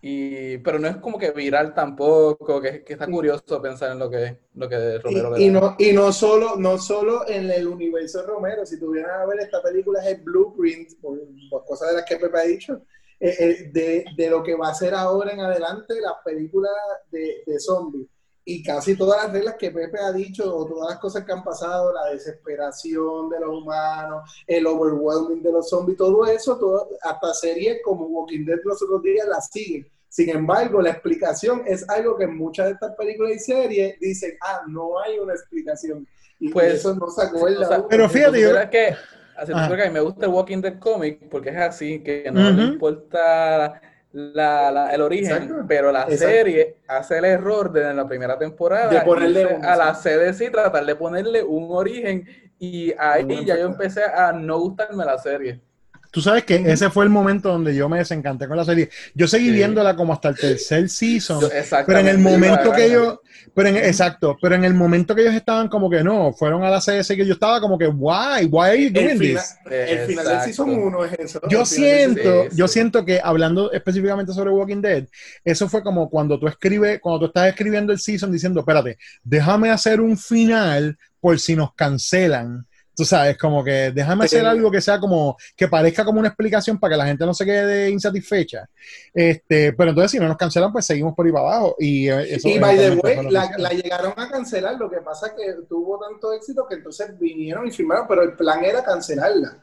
[0.00, 4.08] y pero no es como que viral tampoco, que, que está curioso pensar en lo
[4.10, 7.66] que lo que Romero le y, y no, y no solo, no solo en el
[7.66, 11.18] universo Romero, si tuvieran a ver esta película es el blueprint, por,
[11.50, 12.82] por cosas de las que Pepe ha dicho,
[13.20, 16.72] eh, eh, de, de lo que va a ser ahora en adelante las películas
[17.10, 18.06] de, de zombies.
[18.48, 21.42] Y casi todas las reglas que Pepe ha dicho, o todas las cosas que han
[21.42, 27.34] pasado, la desesperación de los humanos, el overwhelming de los zombies, todo eso, todo, hasta
[27.34, 29.90] series como Walking Dead los otros días las siguen.
[30.08, 34.36] Sin embargo, la explicación es algo que en muchas de estas películas y series dicen,
[34.40, 36.06] ah, no hay una explicación.
[36.38, 37.66] Y Pues, eso no se acuerda.
[37.66, 37.88] O sea.
[37.88, 38.94] Pero fíjate, yo- que,
[39.36, 42.30] así supieras que a mí me gusta el Walking Dead comic porque es así, que
[42.32, 42.72] no le Ujú.
[42.72, 43.80] importa
[44.12, 45.64] la- la- el origen, Exacto.
[45.68, 46.24] pero la Exacto.
[46.26, 49.94] serie hace el error de en la primera temporada De ponerle irse un- a la
[49.94, 52.26] CDC tratar de ponerle un origen
[52.58, 55.60] y ahí ya yo empecé a no gustarme la serie.
[56.10, 58.88] Tú sabes que ese fue el momento donde yo me desencanté con la serie.
[59.14, 59.52] Yo seguí Sí.
[59.52, 61.40] viéndola como hasta el tercer season.
[61.40, 61.48] Yo-
[61.86, 63.18] Pero en el momento que ellos,
[63.54, 66.70] pero en, exacto, pero en el momento que ellos estaban como que no, fueron a
[66.70, 69.56] la CS que yo estaba como que, why, why are you doing el, fina- this?
[69.70, 71.40] el final del season 1 es eso.
[71.48, 75.04] Yo El final del siento, sí, yo siento que hablando específicamente sobre Walking Dead,
[75.44, 79.70] eso fue como cuando tú escribes, cuando tú estás escribiendo el season diciendo, espérate, déjame
[79.70, 82.66] hacer un final por si nos cancelan.
[82.96, 84.36] Tú sabes, como que déjame Sí.
[84.36, 87.34] hacer algo que sea como, que parezca como una explicación para que la gente no
[87.34, 88.68] se quede insatisfecha.
[89.12, 91.76] Este, pero entonces si no nos cancelan, pues seguimos por ahí para abajo.
[91.78, 95.32] Y, eh, eso Y by the way, la, llegaron a cancelar, lo que pasa es
[95.34, 99.62] que tuvo tanto éxito que entonces vinieron y firmaron, pero el plan era cancelarla.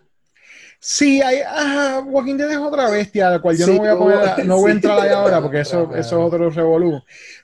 [0.80, 3.88] Sí, hay, ah, Walking Dead es otra bestia, a la cual yo Sí, no voy
[3.88, 7.02] a poner, a- no voy a entrar ahí ahora porque eso, eso es otro revolú.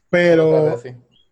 [0.10, 0.78] Pero.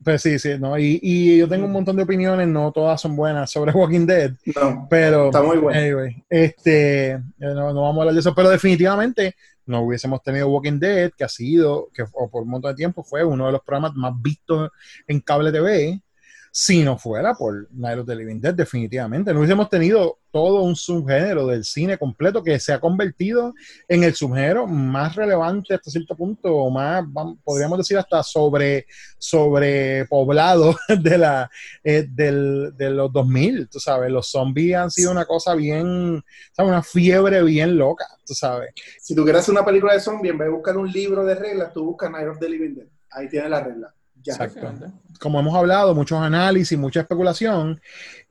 [0.08, 0.80] Pues sí, sí, ¿no?
[0.80, 4.32] Y, y yo tengo un montón de opiniones, no todas son buenas sobre Walking Dead,
[4.56, 5.78] No, pero Está muy bueno.
[5.78, 10.48] anyway, este, eh, no, no vamos a hablar de eso, pero definitivamente no hubiésemos tenido
[10.48, 13.52] Walking Dead, que ha sido, que o por un montón de tiempo fue uno de
[13.52, 14.72] los programas más vistos
[15.08, 16.02] en cable TV,
[16.60, 19.32] si no fuera por Night of the Living Dead, definitivamente.
[19.32, 23.54] No hubiésemos tenido todo un subgénero del cine completo que se ha convertido
[23.88, 27.06] en el subgénero más relevante hasta cierto punto, o más,
[27.44, 28.88] podríamos decir, hasta sobre
[29.20, 31.52] sobrepoblado de, la,
[31.84, 34.10] eh, del, de los 2000, tú sabes.
[34.10, 36.72] Los zombies han sido una cosa bien, ¿sabes?
[36.72, 38.72] Una fiebre bien loca, tú sabes.
[39.00, 41.36] Si tú quieres hacer una película de zombies, en vez de buscar un libro de
[41.36, 42.88] reglas, tú buscas Night of the Living Dead.
[43.12, 43.94] Ahí tienes la regla.
[44.28, 44.34] Ya.
[44.46, 44.92] Exacto.
[45.20, 47.82] como hemos hablado, muchos análisis, mucha especulación,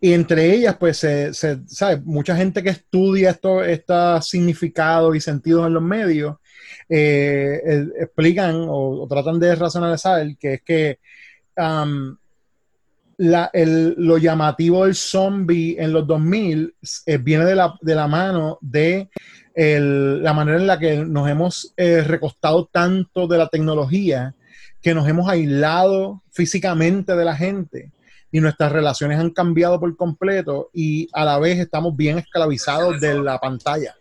[0.00, 2.00] y entre ellas, pues, se, se- ¿sabe?
[2.04, 6.36] mucha gente que estudia esto, estos significados y sentidos en los medios,
[6.88, 10.98] eh, eh, explican o, o tratan de racionalizar que es que
[11.56, 12.16] um,
[13.18, 16.74] la- el- lo llamativo del zombie en los 2000
[17.06, 19.08] eh, viene de la, de la mano de
[19.54, 24.34] el- la manera en la que nos hemos eh, recostado tanto de la tecnología
[24.80, 27.92] que nos hemos aislado físicamente de la gente
[28.30, 33.14] y nuestras relaciones han cambiado por completo y a la vez estamos bien esclavizados de
[33.14, 33.96] la pantalla,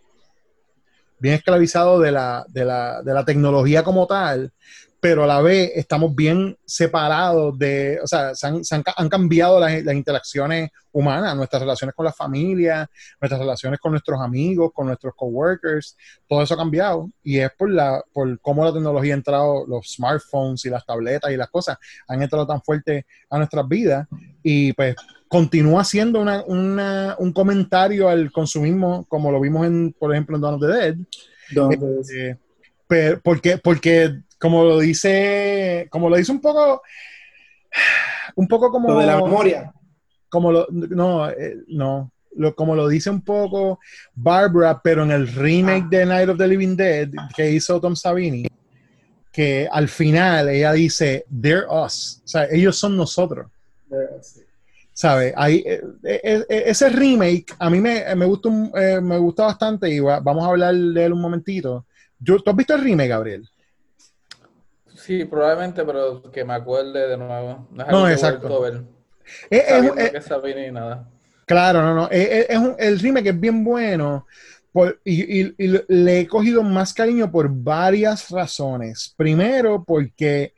[1.18, 4.52] bien esclavizados de la, de la, de la tecnología como tal,
[5.08, 9.08] pero a la vez estamos bien separados de, o sea, se han, se han, han
[9.08, 12.90] cambiado las, las, interacciones humanas, nuestras relaciones con la familia,
[13.20, 17.70] nuestras relaciones con nuestros amigos, con nuestros coworkers, todo eso ha cambiado y es por,
[17.70, 21.78] la, por cómo la tecnología ha entrado, los smartphones y las tabletas y las cosas
[22.08, 24.08] han entrado tan fuerte a nuestras vidas
[24.42, 24.96] y pues
[25.28, 30.42] continúa siendo una, una, un comentario al consumismo como lo vimos en, por ejemplo, en
[30.42, 30.96] Dawn of the Dead.
[32.12, 32.36] Eh,
[32.88, 36.82] pero, porque, porque como lo dice, como lo dice un poco,
[38.36, 38.88] un poco como...
[38.88, 39.72] Lo de la memoria.
[40.28, 43.78] Como lo, no, eh, no, lo, como lo dice un poco
[44.14, 45.88] Barbara, pero en el remake Ah.
[45.90, 48.46] de Night of the Living Dead que hizo Tom Savini,
[49.32, 53.46] que al final ella dice, they're us, o sea, ellos son nosotros.
[54.20, 54.40] Sí.
[54.92, 55.32] ¿Sabe?
[55.36, 58.72] Ahí, eh, eh, eh, ese remake a mí me, me, gusta, un-
[59.02, 61.84] me gusta bastante y va- vamos a hablar de él un momentito.
[62.18, 63.46] Yo, ¿Tú has visto el remake, Gabriel?
[65.06, 67.68] Sí, probablemente, pero que me acuerde de nuevo.
[67.70, 68.60] No es No, exacto.
[68.60, 68.82] ver.
[69.48, 69.64] Es-
[69.96, 71.08] es- que nada.
[71.46, 72.08] Claro, no, no.
[72.10, 74.26] Es, es- un- el remake es bien bueno
[74.72, 79.14] por- y, y- y le he cogido más cariño por varias razones.
[79.16, 80.54] Primero, porque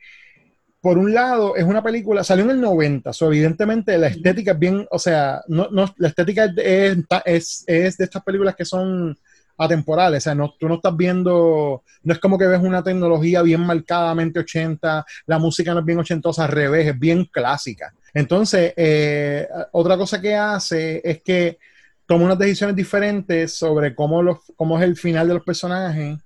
[0.81, 4.59] por un lado es una película, salió en el 90, so, evidentemente la estética es
[4.59, 8.65] bien, o sea, no, no, la estética es, es, es- es de estas películas que
[8.65, 9.15] son
[9.59, 13.41] atemporales, o sea, no, tú no estás viendo, no es como que ves una tecnología
[13.43, 17.93] bien marcadamente 80, la música no es bien ochentosa, al revés, es bien clásica.
[18.13, 21.59] Entonces, eh, otra cosa que hace es que
[22.05, 26.17] toma unas decisiones diferentes sobre cómo, los, cómo es el final de los personajes.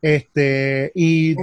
[0.00, 1.34] Este, y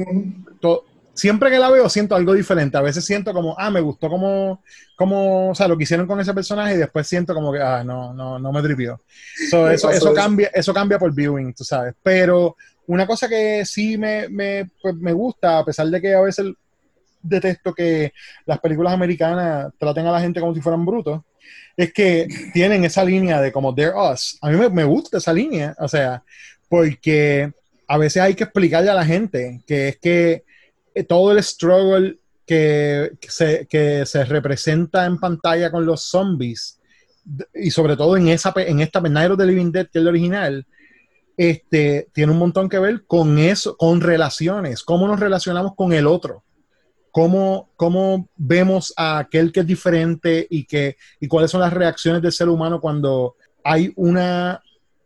[0.62, 0.86] to-
[1.22, 2.78] siempre que la veo siento algo diferente.
[2.78, 4.64] A veces siento como, ah, me gustó como,
[4.96, 7.84] como o sea, lo que hicieron con ese personaje y después siento como que, ah,
[7.84, 9.04] no, no, no me tripió.
[9.52, 10.14] So, eso, eso, eso.
[10.16, 11.94] cambia, eso cambia por viewing, tú sabes.
[12.02, 12.58] Pero
[12.88, 16.48] una cosa que sí me, me, pues, me gusta, a pesar de que a veces
[17.22, 18.14] detesto que
[18.48, 21.22] las películas americanas traten a la gente como si fueran brutos,
[21.78, 24.40] es que tienen esa línea de como they're us.
[24.42, 26.24] A mí me, me gusta esa línea, o sea,
[26.68, 27.54] porque
[27.88, 30.51] a veces hay que explicarle a la gente que es que
[31.08, 36.80] todo el struggle que, se, que se representa en pantalla con los zombies,
[37.54, 40.08] y sobre todo en, esa, en esta Night of the Living Dead, que es el
[40.08, 40.66] original,
[41.38, 46.08] este, tiene un montón que ver con eso, con relaciones, cómo nos relacionamos con el
[46.08, 46.44] otro
[47.12, 52.22] cómo, cómo vemos a aquel que es diferente y, que, y cuáles son las reacciones
[52.22, 54.64] del ser humano cuando hay una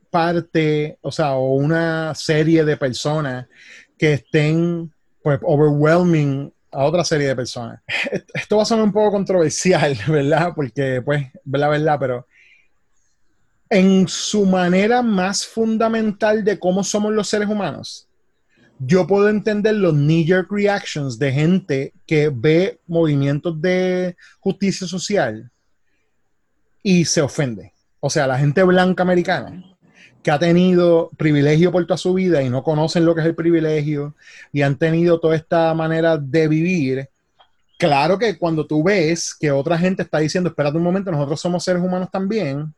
[0.09, 3.47] parte, o sea, o una serie de personas
[3.97, 4.93] que estén
[5.25, 7.81] pues overwhelming a otra serie de personas.
[8.31, 10.53] Esto va a sonar un poco controversial, ¿verdad?
[10.55, 12.27] Porque pues, la verdad, pero
[13.67, 18.07] en su manera más fundamental de cómo somos los seres humanos,
[18.77, 25.49] yo puedo entender los knee-jerk reactions de gente que ve movimientos de justicia social
[26.83, 27.73] y se ofende.
[27.99, 29.74] O sea, la gente blanca americana
[30.25, 33.35] que ha tenido privilegio por toda su vida y no conocen lo que es el
[33.35, 34.15] privilegio
[34.51, 37.07] y han tenido toda esta manera de vivir.
[37.77, 41.63] Claro que cuando tú ves que otra gente está diciendo, espérate un momento, nosotros somos
[41.63, 42.73] seres humanos también,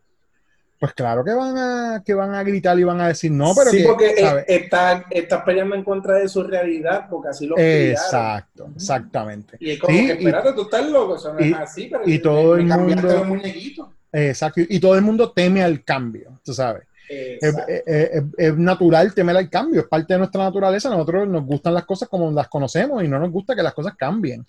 [0.78, 3.72] pues claro que van a, que van a gritar y van a decir, no, pero
[3.72, 4.46] sí, que, porque eh, ¿sabes?
[4.50, 7.92] está, estás peleando en contra de su realidad, porque así lo criaron.
[7.92, 9.56] Exacto, exactamente.
[9.62, 11.88] Y es como Sí, que, y- espérate, tú estás loco, eso no y- es así,
[11.90, 13.88] pero y todo me el mundo- los muñequitos.
[14.12, 14.60] Exacto.
[14.68, 16.84] Y todo el mundo teme al cambio, tú sabes.
[17.10, 20.90] Es, natural temer al cambio, es parte de nuestra naturaleza.
[20.90, 23.96] Nosotros nos gustan las cosas como las conocemos y no nos gusta que las cosas
[23.96, 24.46] cambien.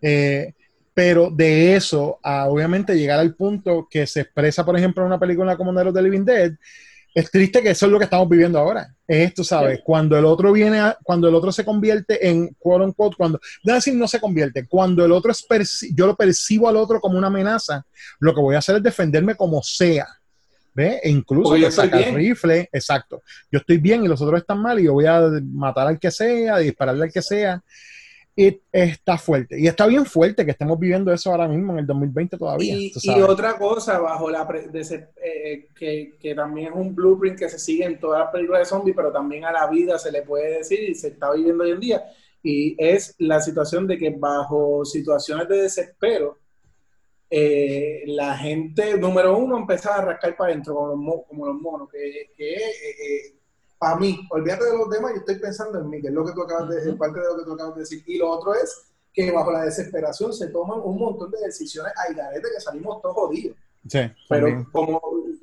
[0.00, 0.52] Eh,
[0.94, 5.18] pero de eso a obviamente llegar al punto que se expresa, por ejemplo, en una
[5.18, 6.52] película como of the Living Dead,
[7.14, 8.94] es triste que eso es lo que estamos viviendo ahora.
[9.06, 9.80] Es esto, ¿sabes?
[9.84, 13.74] Cuando el otro viene, a- cuando el otro se convierte en, quote unquote, cuando, no
[13.74, 15.46] decir no se convierte, cuando el otro es,
[15.94, 17.84] yo lo percibo al otro como una amenaza,
[18.18, 20.06] lo que voy a hacer es defenderme como sea.
[20.74, 21.00] ¿Ve?
[21.02, 23.22] E incluso yo sacar rifle, exacto.
[23.50, 25.20] Yo estoy bien y los otros están mal y yo voy a
[25.52, 27.62] matar al que sea, dispararle al que sea.
[28.34, 29.60] Y está fuerte.
[29.60, 32.74] Y está bien fuerte que estemos viviendo eso ahora mismo en el 2020 todavía.
[33.18, 37.38] Y, otra cosa, bajo la pre- de ese- eh, que, que también es un blueprint
[37.38, 40.10] que se sigue en todas las películas de zombies, pero también a la vida se
[40.10, 42.02] le puede decir y se está viviendo hoy en día,
[42.42, 46.38] y es la situación de que bajo situaciones de desespero,
[47.34, 51.60] eh, la gente, número uno, empezaba a rascar para adentro como los, mo- como los
[51.60, 53.34] monos, que, que eh,
[53.78, 56.32] para mí, olvídate de los demás, yo estoy pensando en mí, que es lo que
[56.32, 56.98] tú acabas de, Ujú.
[56.98, 58.02] parte de lo que tú acabas de decir.
[58.06, 62.14] Y lo otro es que bajo la desesperación se toman un montón de decisiones ay,
[62.14, 63.56] garete, que salimos todos jodidos.
[63.88, 64.64] Sí, Pero también.
[64.70, 65.00] como,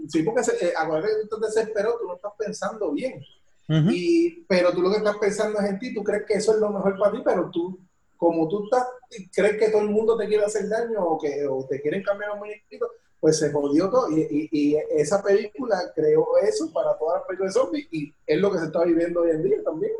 [0.08, 3.21] sí, porque se, eh, acuérdate que tú estás desesperado, tú no estás pensando bien.
[3.67, 3.89] Ujú.
[3.91, 6.60] y, pero tú lo que estás pensando es en ti, tú crees que eso es
[6.60, 7.78] lo mejor para ti, pero tú
[8.20, 8.86] como tú estás,
[9.34, 12.32] crees que todo el mundo te quiere hacer daño o que o te quieren cambiar
[12.32, 12.90] los muñequitos,
[13.20, 14.12] pues se jodió todo.
[14.12, 18.52] Y, y- esa película creó eso para todas las películas de zombies y es lo
[18.52, 19.94] que se está viviendo hoy en día también.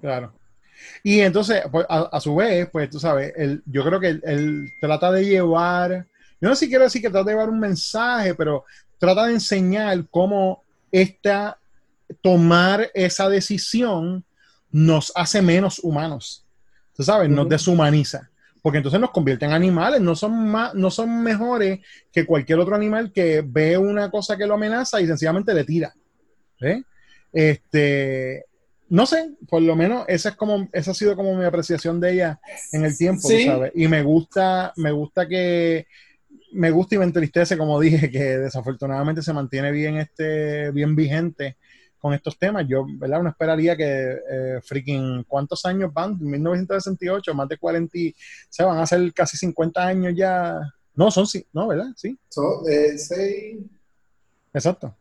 [0.00, 0.32] Claro.
[1.02, 4.22] Y entonces, pues, a, a su vez, pues tú sabes, él, yo creo que él,
[4.24, 6.06] él trata de llevar,
[6.40, 8.64] yo no sé si quiero decir que trata de llevar un mensaje, pero
[8.98, 11.58] trata de enseñar cómo esta,
[12.22, 14.24] tomar esa decisión
[14.70, 16.45] nos hace menos humanos.
[16.96, 18.30] Tú sabes, nos deshumaniza.
[18.62, 21.80] Porque entonces nos convierte en animales, no son, más, no son mejores
[22.10, 25.94] que cualquier otro animal que ve una cosa que lo amenaza y sencillamente le tira.
[27.32, 28.44] Este,
[28.88, 32.14] no sé, por lo menos esa es como, esa ha sido como mi apreciación de
[32.14, 32.40] ella
[32.72, 33.44] en el tiempo, Sí.
[33.46, 33.70] ¿sabes?
[33.74, 35.86] Y me gusta, me gusta que,
[36.52, 41.56] me gusta y me entristece, como dije, que desafortunadamente se mantiene bien este, bien vigente
[42.06, 42.64] con estos temas.
[42.68, 43.18] Yo, ¿verdad?
[43.20, 46.16] Uno esperaría que eh, freaking, ¿cuántos años van?
[46.20, 48.14] 1968, más de 40, y-
[48.48, 50.60] se van a hacer casi 50 años ya.
[50.94, 51.86] No, son sí, no, ¿verdad?
[51.96, 53.58] Sí, So, eh, seis-
[54.54, 54.94] exacto.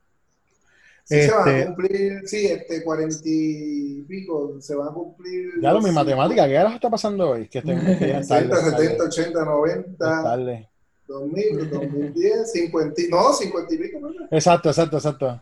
[1.04, 5.52] sí se van Este- a cumplir, sí, este, cuarenta y pico, se van a cumplir.
[5.62, 7.48] Ya lo, mi los matemática, ¿qué hora está pasando hoy?
[7.48, 10.70] Que tengo que ya tarde, 60, es tarde, 70, 80, es 90, tarde.
[11.08, 14.28] 2000, 2010, 50, y- no, 50 y pico, ¿verdad?
[14.32, 15.40] Exacto, exacto, exacto.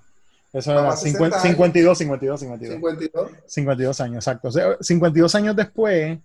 [0.53, 1.41] Eso era Vamos a 50 60 años.
[1.41, 2.75] 52, 52, 52.
[2.75, 3.31] 52.
[3.47, 4.47] 52 años, exacto.
[4.49, 6.19] O sea, 52 años después,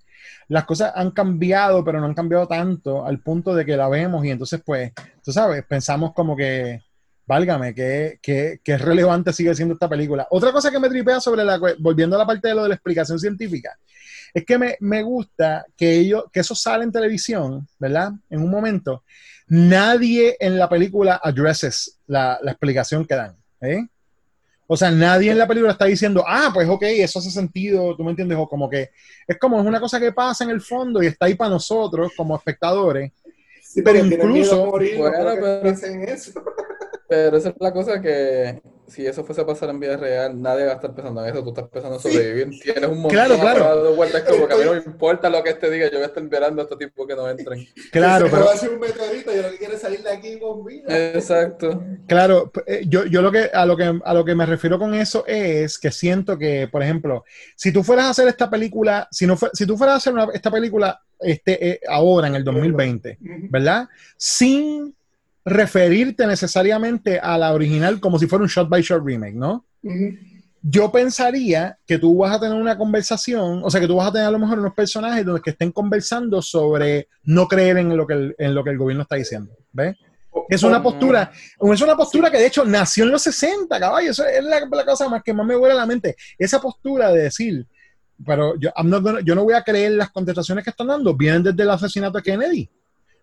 [0.48, 4.24] las cosas han cambiado, pero no han cambiado tanto al punto de que la vemos
[4.24, 4.92] y entonces, pues,
[5.24, 6.82] tú sabes, pensamos como que,
[7.26, 10.26] válgame, que, que, que relevante sigue siendo esta película.
[10.30, 12.74] Otra cosa que me tripea sobre la, volviendo a la parte de lo de la
[12.74, 13.78] explicación científica,
[14.34, 18.12] es que me, me gusta que ellos, que eso sale en televisión, ¿verdad?
[18.28, 19.04] En un momento,
[19.46, 23.86] nadie en la película addresses la, la explicación que dan, ¿eh?
[24.70, 28.04] O sea, nadie en la película está diciendo, ah, pues ok, eso hace sentido, tú
[28.04, 28.90] me entiendes, o como que
[29.26, 32.12] es como es una cosa que pasa en el fondo y está ahí para nosotros
[32.14, 33.10] como espectadores.
[33.62, 36.32] Sí, Pero incluso- miedo a morir, no Bueno, que pero- eso.
[37.08, 40.64] Pero esa es la cosa que si eso fuese a pasar en vida real, nadie
[40.64, 41.42] va a estar pensando en eso.
[41.44, 42.60] Tú estás pensando en sobrevivir.
[42.60, 43.84] Tienes un montón Claro, claro.
[43.84, 46.02] de vueltas como que a mí no me importa lo que este diga, yo voy
[46.04, 47.66] a estar esperando a estos tipos que no entren.
[47.92, 50.38] Claro, pero va a hacer un meteorito y lo que quiere es salir de aquí
[50.38, 50.84] con vida.
[51.12, 51.82] Exacto.
[52.06, 54.94] Claro, eh, yo, yo lo que a lo que a lo que me refiero con
[54.94, 57.24] eso es que siento que, por ejemplo,
[57.56, 60.12] si tú fueras a hacer esta película, si no fue- si tú fueras a hacer
[60.14, 63.32] una- esta película este eh, ahora en el 2020, Ujú.
[63.50, 63.88] ¿verdad?
[64.16, 64.94] Sin
[65.48, 69.64] referirte necesariamente a la original como si fuera un shot by shot remake, ¿no?
[69.82, 70.14] Ujú.
[70.60, 74.12] Yo pensaría que tú vas a tener una conversación, o sea, que tú vas a
[74.12, 78.06] tener a lo mejor unos personajes donde que estén conversando sobre no creer en lo
[78.06, 79.96] que el, en lo que el gobierno está diciendo, ¿ves?
[80.48, 81.30] Es una postura,
[81.72, 84.10] es una postura que de hecho nació en los 60, caballo.
[84.10, 86.16] Eso es la, la cosa más que más me huele a la mente.
[86.38, 87.66] Esa postura de decir,
[88.24, 91.14] pero yo, I'm not gonna- yo no voy a creer las contestaciones que están dando,
[91.16, 92.70] vienen desde el asesinato de Kennedy,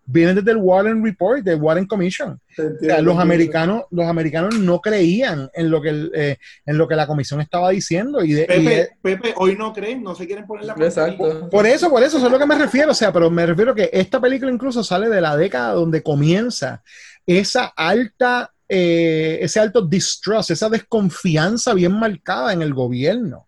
[0.06, 2.40] vienen desde el Warren Report, del Warren Commission.
[2.58, 6.88] O sea, los americanos, los americanos no creían en lo que el, eh, en lo
[6.88, 10.26] que la comisión estaba diciendo y, de, y Pepe, Pepe, hoy no creen, no se
[10.26, 10.74] quieren poner la.
[10.74, 11.50] Exacto.
[11.50, 12.92] por eso, por eso, eso es lo que me refiero.
[12.92, 16.82] O sea, pero me refiero que esta película incluso sale de la década donde comienza
[17.26, 23.45] esa alta, eh, ese alto distrust, esa desconfianza bien marcada en el gobierno.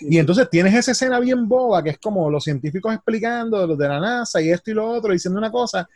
[0.00, 3.78] Y entonces tienes esa escena bien boba que es como los científicos explicando de los
[3.78, 5.88] de la NASA y esto y lo otro, diciendo una cosa.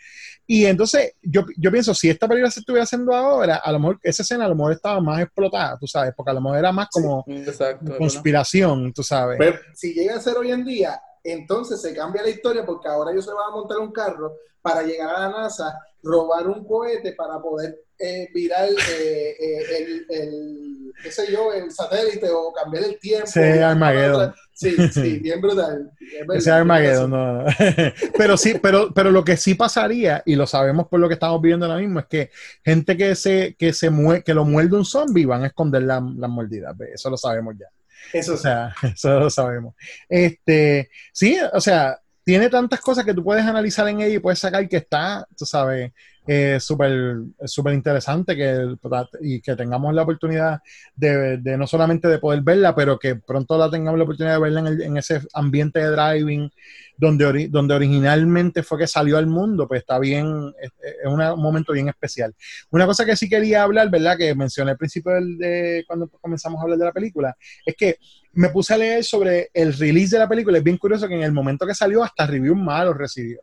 [0.46, 4.00] Y entonces yo, yo pienso, si esta película se estuviera haciendo ahora, a lo mejor
[4.02, 6.72] esa escena a lo mejor estaba más explotada, tú sabes, porque a lo mejor era
[6.72, 7.84] más como Exacto.
[7.84, 7.98] ¿verdad?
[7.98, 9.38] conspiración, tú sabes.
[9.38, 13.12] Pero si llega a ser hoy en día, entonces se cambia la historia porque ahora
[13.12, 17.12] ellos se van a montar un carro para llegar a la NASA, robar un cohete
[17.12, 22.84] para poder eh, virar eh, eh, el, el, qué sé yo, el satélite o cambiar
[22.84, 23.26] el tiempo.
[23.26, 24.34] Sí, Armageddon.
[24.52, 25.90] Sí, sí, bien brutal.
[26.00, 27.46] Es verdad, Ese Armageddon, no, no.
[28.18, 31.40] pero sí, pero, pero lo que sí pasaría, y lo sabemos por lo que estamos
[31.40, 32.30] viviendo ahora mismo, es que
[32.64, 36.02] gente que se, que se mue- que lo muerde un zombie van a esconder la-
[36.16, 36.76] las mordidas.
[36.76, 37.66] ve, Eso lo sabemos ya.
[38.12, 39.74] Eso O sea, eso lo sabemos.
[40.08, 44.38] Este, sí, o sea, tiene tantas cosas que tú puedes analizar en ella y puedes
[44.38, 45.90] sacar que está, tú sabes,
[46.26, 48.76] eh, súper súper interesante que,
[49.22, 50.60] y que tengamos la oportunidad
[50.94, 54.60] de, no solamente de poder verla, pero que pronto la tengamos la oportunidad de verla
[54.60, 56.50] en, el- en ese ambiente de driving
[56.96, 60.70] donde, donde originalmente fue que salió al mundo, pues está bien, es,
[61.06, 62.34] un momento bien especial.
[62.70, 64.18] Una cosa que sí quería hablar, ¿verdad?
[64.18, 67.96] Que mencioné al principio de cuando comenzamos a hablar de la película, es que
[68.32, 70.58] me puse a leer sobre el release de la película.
[70.58, 73.40] Es bien curioso que en el momento que salió, hasta review malos recibió.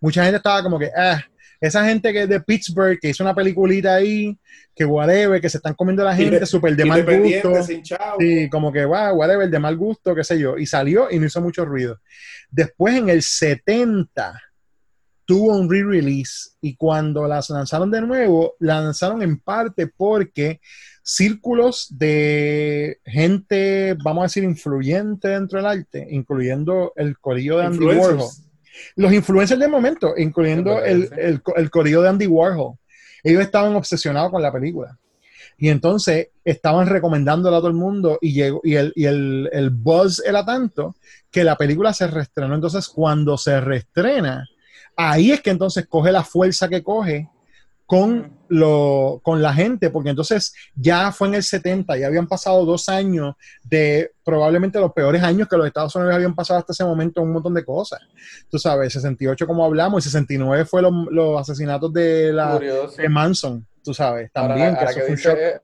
[0.00, 1.20] Mucha gente estaba como que, ah,
[1.60, 4.38] esa gente que es de Pittsburgh, que hizo una peliculita ahí,
[4.74, 7.62] que whatever, que se están comiendo la gente súper de mal gusto.
[7.62, 7.82] sin.
[7.84, 10.56] Sí, como que, wow, whatever, de mal gusto, qué sé yo.
[10.56, 12.00] Y salió y no hizo mucho ruido.
[12.50, 14.40] Después, en el 70,
[15.24, 20.60] tuvo un re-release y cuando las lanzaron de nuevo, la lanzaron en parte porque
[21.02, 27.84] círculos de gente, vamos a decir, influyente dentro del arte, incluyendo el corillo de Andy.
[27.84, 28.28] Warhol.
[28.96, 32.74] Los influencers del momento, incluyendo el, el, el corillo de Andy Warhol.
[33.22, 34.98] Ellos estaban obsesionados con la película.
[35.56, 39.70] Y entonces estaban recomendándole a todo el mundo y, llegó, y, el, y el, el
[39.70, 40.94] buzz era tanto
[41.30, 42.54] que la película se reestrenó.
[42.54, 44.46] Entonces, cuando se reestrena,
[44.96, 47.28] ahí es que entonces coge la fuerza que coge
[47.88, 52.66] con, lo, con la gente, porque entonces ya fue en el 70, ya habían pasado
[52.66, 53.34] dos años
[53.64, 57.32] de probablemente los peores años que los Estados Unidos habían pasado hasta ese momento un
[57.32, 58.00] montón de cosas.
[58.50, 63.66] Tú sabes, 68 como hablamos, y 69 fue los, los asesinatos de la de Manson,
[63.82, 65.60] tú sabes, también, ahora, que eh,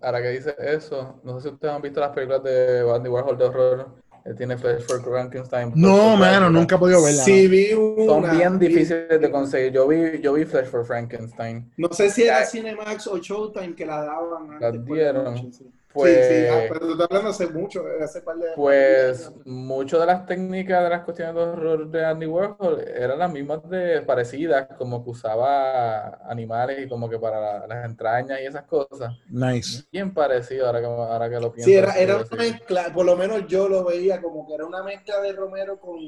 [0.00, 3.36] ahora que dice eso, no sé si ustedes han visto las películas de Andy Warhol
[3.36, 4.05] de horror.
[4.34, 5.72] Tiene Flash for Frankenstein.
[5.76, 7.22] No, mano, nunca he podido verla.
[7.22, 8.32] Sí, vi Son una.
[8.32, 9.72] bien vi- difíciles de conseguir.
[9.72, 11.70] Yo vi, yo vi Flash for Frankenstein.
[11.76, 15.24] No sé si era Cinemax o Showtime que la daban La antes la dieron.
[15.34, 15.70] noche, sí.
[15.96, 20.00] Pues, sí, sí, ah, pero tú estás hablando hace mucho, hace par de Pues muchas
[20.00, 24.02] de las técnicas de las cuestiones de horror de Andy Warhol eran las mismas de
[24.02, 29.12] parecidas, como que usaba animales y como que para la- las entrañas y esas cosas.
[29.28, 29.84] Nice.
[29.90, 31.70] Bien parecido ahora que, ahora que lo pienso.
[31.70, 32.28] Sí, era, era así.
[32.34, 35.78] una mezcla, por lo menos yo lo veía como que era una mezcla de Romero
[35.80, 35.98] con,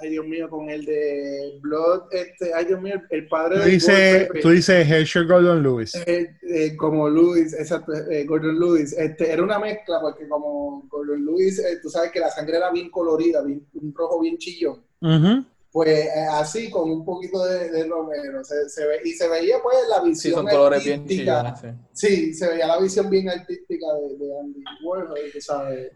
[0.00, 3.70] ay Dios mío, con el de Blood, este, ay Dios mío, el padre Tú de
[3.70, 5.94] dices, Goldberg, tú dices Herschel Gordon Lewis.
[6.06, 11.24] eh, eh, como Lewis, exacto, eh, Gordon Lewis, este, era una mezcla porque como Gordon
[11.24, 14.84] Lewis, eh, tú sabes que la sangre era bien colorida, bien, un rojo bien chillón.
[15.02, 15.44] Ujú.
[15.72, 19.56] Pues eh, así, con un poquito de, de Romero, se, se ve, y se veía
[19.62, 21.68] pues la Sí, visión son colores bien chillones, sí.
[21.92, 25.92] Sí, se veía la visión bien artística de, de Andy Warhol, tú sabes.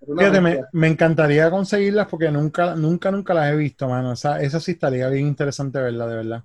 [0.00, 4.12] Fíjate, me, me encantaría conseguirlas porque nunca, nunca, nunca las he visto, mano.
[4.12, 6.44] Esa, esa sí estaría bien interesante verla, de verdad.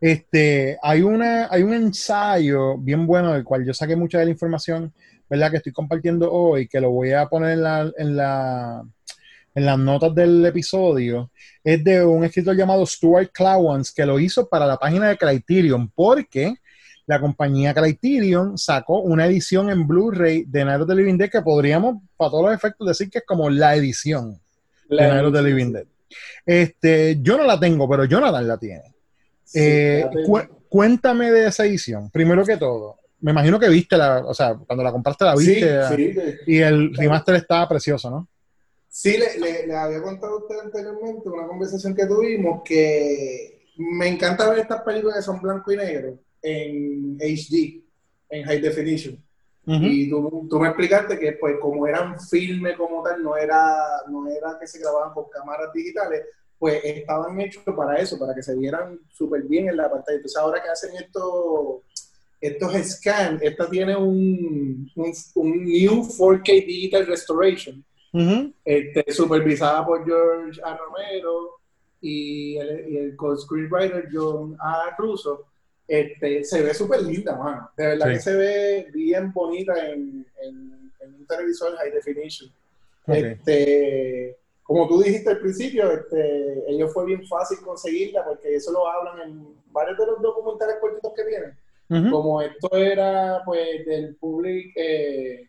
[0.00, 4.32] Este, hay una, hay un ensayo bien bueno del cual yo saqué mucha de la
[4.32, 4.94] información,
[5.28, 5.50] ¿verdad?
[5.50, 8.82] Que estoy compartiendo hoy, que lo voy a poner en la, en la,
[9.54, 11.30] en las notas del episodio.
[11.64, 15.90] Es de un escritor llamado Stuart Clowans que lo hizo para la página de Criterion,
[15.94, 16.54] porque
[17.06, 21.40] la compañía Criterion sacó una edición en Blu-ray de Night of the Living Dead que
[21.42, 24.38] podríamos, para todos los efectos, decir que es como la edición
[24.88, 25.84] de Night of the Living Dead.
[26.44, 28.82] Este, yo no la tengo, pero Jonathan la tiene.
[29.44, 32.96] Sí, Eh, cu- cuéntame de esa edición, primero que todo.
[33.26, 36.38] Me imagino que viste la, o sea, cuando la compraste la Sí, viste sí, de-
[36.46, 38.28] y el remaster estaba precioso, ¿no?
[38.88, 44.06] Sí, le, le- le había contado a usted anteriormente una conversación que tuvimos que me
[44.06, 47.82] encanta ver estas películas que son blanco y negro en HD,
[48.30, 49.14] en High Definition.
[49.66, 49.84] Ujú.
[49.86, 53.76] Y tú, tú me explicaste que pues como eran filmes como tal, no era,
[54.08, 56.22] no era que se grababan con cámaras digitales,
[56.60, 60.14] pues estaban hechos para eso, para que se vieran súper bien en la pantalla.
[60.14, 61.80] Entonces ahora que hacen estos
[62.40, 68.52] estos scans, esta tiene un, un, un New 4K Digital Restoration Ujú.
[68.64, 70.76] este, supervisada por George A.
[70.76, 71.52] Romero
[72.00, 74.94] y el, y el co-screenwriter John A.
[74.98, 75.44] Russo,
[75.88, 77.70] este, se ve súper linda, mano.
[77.76, 78.12] De verdad Sí.
[78.14, 82.50] que se ve bien bonita en, en- en un televisor high definition.
[83.06, 83.14] Ok.
[83.14, 88.86] Este, como tú dijiste al principio, este, ellos fue bien fácil conseguirla porque eso lo
[88.88, 91.56] hablan en varios de los documentales cortitos que tienen.
[91.88, 94.72] Como esto era pues del public...
[94.76, 95.48] eh,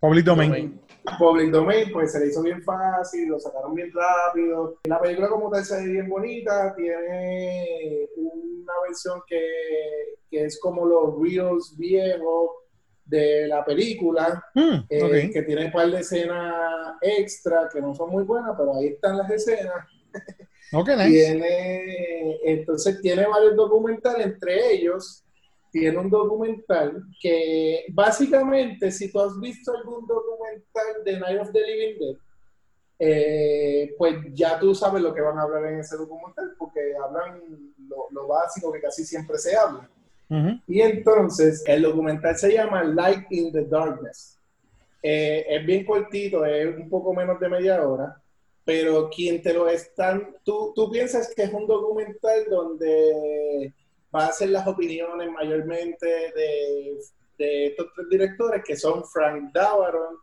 [0.00, 0.80] Public Domain.
[1.18, 4.78] Public Domain, pues se le hizo bien fácil, lo sacaron bien rápido.
[4.84, 9.40] La película como tal se ve bien bonita, tiene una versión que,
[10.30, 12.50] que es como los reels viejos
[13.04, 18.10] de la película, Mm, eh, que tiene un par de escenas extra que no son
[18.10, 19.86] muy buenas, pero ahí están las escenas.
[20.72, 21.08] Ok, nice.
[21.10, 25.25] Tiene, entonces tiene varios documentales, entre ellos
[25.78, 31.60] tiene un documental que básicamente, si tú has visto algún documental de Night of the
[31.60, 32.16] Living Dead,
[32.98, 37.42] eh, pues ya tú sabes lo que van a hablar en ese documental, porque hablan
[37.88, 39.88] lo, lo básico que casi siempre se habla.
[40.66, 44.40] Y entonces el documental se llama Light in the Darkness.
[45.02, 48.20] Eh, es bien cortito, es un poco menos de media hora,
[48.64, 53.72] pero quien te lo están, tú, tú piensas que es un documental donde
[54.14, 56.98] va a ser las opiniones mayormente de,
[57.38, 60.18] de estos tres directores que son Frank Darabont,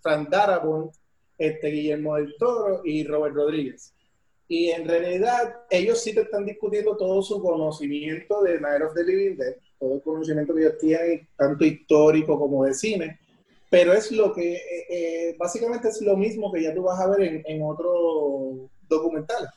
[0.00, 0.92] Frank Darabont
[1.38, 3.92] este, Guillermo del Toro y Robert Rodríguez.
[4.48, 9.04] Y en realidad ellos sí te están discutiendo todo su conocimiento de Night of the
[9.04, 13.18] Living Dead, todo el conocimiento que ellos tienen, tanto histórico como de cine,
[13.68, 17.08] pero es lo que, eh, eh, básicamente es lo mismo que ya tú vas a
[17.08, 19.48] ver en, en otro documental.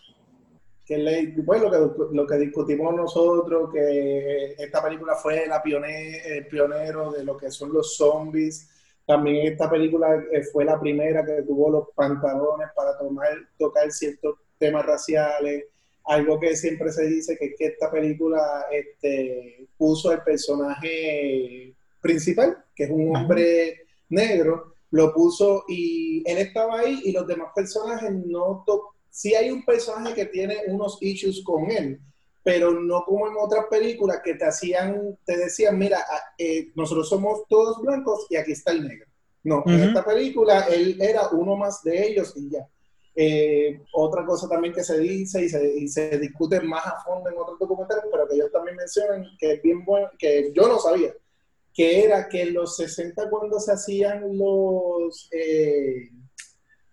[0.89, 6.47] Que le, pues, lo, que, lo que discutimos nosotros, que esta película fue la el
[6.47, 8.67] pionero de lo que son los zombies.
[9.05, 13.29] También esta película eh, fue la primera que tuvo los pantalones para tomar,
[13.59, 15.65] tocar ciertos temas raciales.
[16.05, 22.65] Algo que siempre se dice que es que esta película este, puso el personaje principal,
[22.75, 28.11] que es un hombre negro, lo puso y él estaba ahí y los demás personajes
[28.25, 31.99] no to sí hay un personaje que tiene unos issues con él,
[32.43, 35.99] pero no como en otras películas que te hacían, te decían, mira,
[36.37, 39.05] eh, nosotros somos todos blancos y aquí está el negro.
[39.43, 39.83] No, en Ujú.
[39.89, 42.67] esta película él era uno más de ellos y ya.
[43.15, 47.29] Eh, otra cosa también que se dice y se, y se discute más a fondo
[47.29, 50.79] en otros documentales, pero que ellos también mencionan que es bien bueno, que yo no
[50.79, 51.13] sabía,
[51.73, 56.09] que era que en los 60 cuando se hacían los, eh,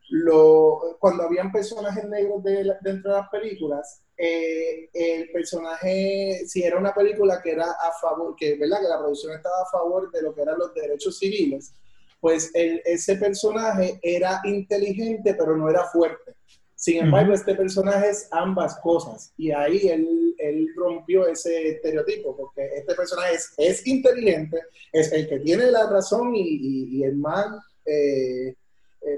[0.08, 6.62] lo- cuando habían personajes negros de la- dentro de las películas, eh, el personaje, si
[6.62, 8.80] era una película que era a favor, que, ¿verdad?
[8.80, 11.72] que la producción estaba a favor de lo que eran los derechos civiles,
[12.20, 16.34] pues el- ese personaje era inteligente pero no era fuerte.
[16.78, 22.68] Sin embargo, este personaje es ambas cosas y ahí él, él rompió ese estereotipo porque
[22.76, 24.60] este personaje es, es inteligente,
[24.92, 27.46] es el que tiene la razón y, y- y el más,
[27.86, 28.54] eh, eh,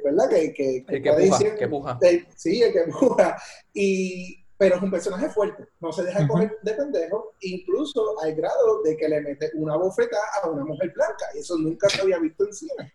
[0.04, 0.28] ¿verdad?
[0.28, 1.98] Que, que, El que puja, decir- que puja.
[2.02, 3.36] el- sí, el que puja.
[3.72, 8.82] Y, pero es un personaje fuerte, no se deja coger de pendejo, incluso al grado
[8.82, 11.26] de que le mete una bofetada a una mujer blanca.
[11.34, 12.94] Y eso nunca se había visto en cine.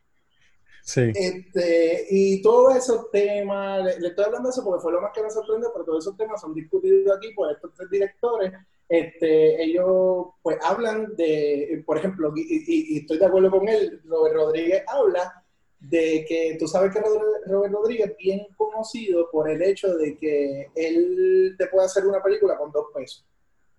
[0.86, 1.12] Sí.
[1.16, 5.12] Este, y todos esos temas, le, le estoy hablando de eso porque fue lo más
[5.14, 8.52] que me sorprendió, pero todos esos temas son discutidos aquí por estos tres directores.
[8.90, 14.02] Este, ellos pues hablan de, por ejemplo, y, y- y estoy de acuerdo con él,
[14.04, 15.43] Robert Rodríguez habla
[15.90, 17.02] de que tú sabes que
[17.46, 22.24] Robert Rodríguez es bien conocido por el hecho de que él te puede hacer una
[22.24, 23.26] película con dos pesos.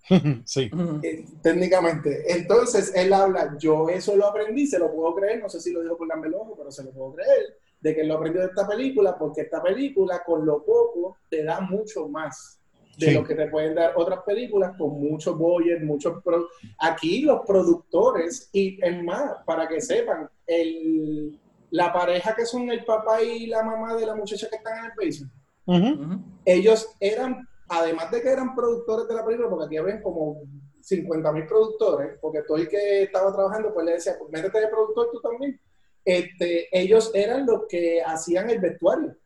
[0.44, 0.70] sí.
[1.02, 2.30] Eh, técnicamente.
[2.30, 5.82] Entonces él habla, yo eso lo aprendí, se lo puedo creer, no sé si lo
[5.82, 8.48] dijo por el ojo, pero se lo puedo creer, de que él lo aprendió de
[8.48, 12.60] esta película, porque esta película con lo poco te da mucho más
[12.98, 13.14] de Sí.
[13.14, 16.22] lo que te pueden dar otras películas con muchos boyes, muchos...
[16.22, 16.48] pro-
[16.78, 21.40] Aquí los productores, y es más, para que sepan, el,
[21.74, 24.84] la pareja que son el papá y la mamá de la muchacha que están en
[24.84, 30.00] el basement, ellos eran, además de que eran productores de la película, porque aquí habían
[30.02, 30.40] como
[30.80, 34.68] 50 mil productores, porque todo el que estaba trabajando, pues le decía, pues métete de
[34.68, 35.60] productor tú también.
[36.04, 39.16] Este, ellos eran los que hacían el vestuario.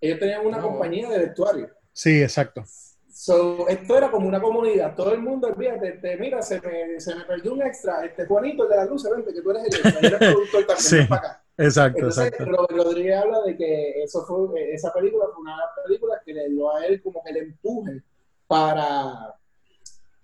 [0.00, 0.68] Ellos tenían una Oh.
[0.68, 1.68] compañía de vestuario.
[1.92, 2.62] Sí, exacto.
[3.10, 4.94] So, esto era como una comunidad.
[4.94, 8.04] Todo el mundo, olvídate, este, mira, se me, se me perdió un extra.
[8.06, 9.98] Este Juanito, el de la luz, vente, que tú eres el extra.
[10.08, 10.96] eres productor también, Sí.
[11.08, 11.44] para acá.
[11.58, 12.52] Exacto, Entonces, exacto.
[12.52, 16.32] Robert Rodríguez habla de que eso fue, esa película fue una de las películas que
[16.32, 18.02] le dio a él como que le empuje
[18.46, 19.34] para,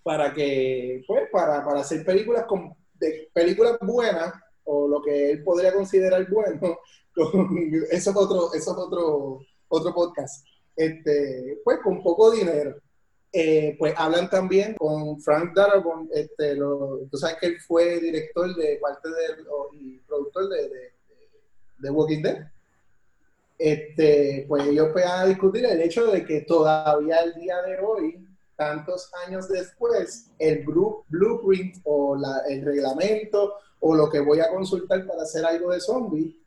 [0.02, 4.32] para que, pues, para, para hacer películas con, de películas buenas,
[4.64, 6.78] o lo que él podría considerar bueno,
[7.14, 10.46] con- eso es otro, eso es otro, otro podcast.
[10.76, 12.76] Este, pues con poco dinero.
[13.32, 18.54] Eh, pues hablan también con Frank Darabont, este, lo, tú sabes que él fue director
[18.54, 20.93] de parte del, o- y productor de, de,
[21.78, 22.46] de Walking Dead.
[23.58, 27.78] Este, pues ellos pues, van a discutir el hecho de que todavía el día de
[27.78, 34.40] hoy, tantos años después, el blu- blueprint o la- el reglamento o lo que voy
[34.40, 36.40] a consultar para hacer algo de zombie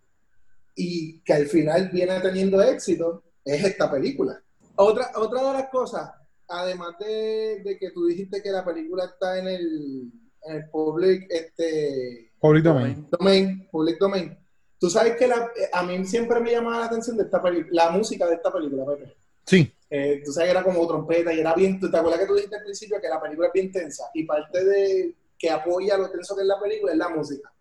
[0.75, 4.41] y que al final viene teniendo éxito es esta película.
[4.75, 6.11] Otra, otra de las cosas,
[6.47, 10.11] además de, de que tú dijiste que la película está en el,
[10.43, 13.07] en el public, este, Public domain.
[13.17, 14.38] domain, public domain.
[14.80, 17.86] Tú sabes que la- eh, a mí siempre me llamaba la atención de esta película,
[17.86, 19.15] la música de esta película, Pepe.
[19.45, 22.36] Sí, Eh, tú sabes que era como trompeta y era bien, ¿te acuerdas que tú
[22.36, 24.09] dijiste al principio que la película es bien tensa?
[24.13, 27.51] Y parte de que apoya lo tenso que es la película es la música.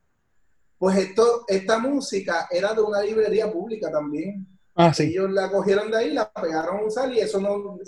[0.79, 4.45] Pues esto, esta música era de una librería pública también.
[4.75, 5.05] ah, sí.
[5.05, 7.79] Ellos la cogieron de ahí, la pegaron a usar y eso no...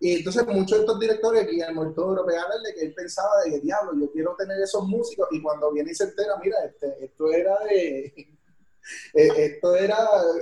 [0.00, 3.52] Y entonces muchos de estos directores, Guillermo el Toro, pegaron de que él pensaba de
[3.52, 7.04] que, diablo, yo quiero tener esos músicos y cuando viene y se entera, mira, este,
[7.04, 8.12] esto era de...
[9.14, 9.96] eh, esto era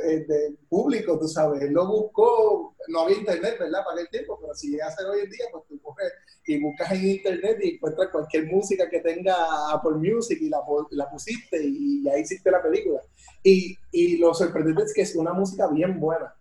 [0.05, 3.85] eh, de público, tú sabes, él lo buscó, no había internet, ¿verdad?
[3.85, 6.13] Para aquel tiempo, pero si llega a ser hoy en día, pues tú coges
[6.47, 9.35] y buscas en internet y encuentras cualquier música que tenga
[9.73, 10.59] Apple Music y la,
[10.91, 13.01] la pusiste y ya hiciste la película.
[13.43, 16.35] Y, y lo sorprendente es que es una música bien buena.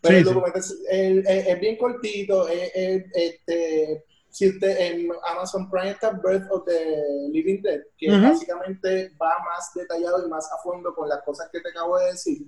[0.00, 0.30] Pero Sí, el sí.
[0.34, 2.48] documental es, es- es- es bien cortito.
[2.48, 4.04] es- este,
[4.34, 8.20] si usted en Amazon Prime está Birth of the Living Dead, que Ujú.
[8.20, 12.06] básicamente va más detallado y más a fondo con las cosas que te acabo de
[12.06, 12.42] decir.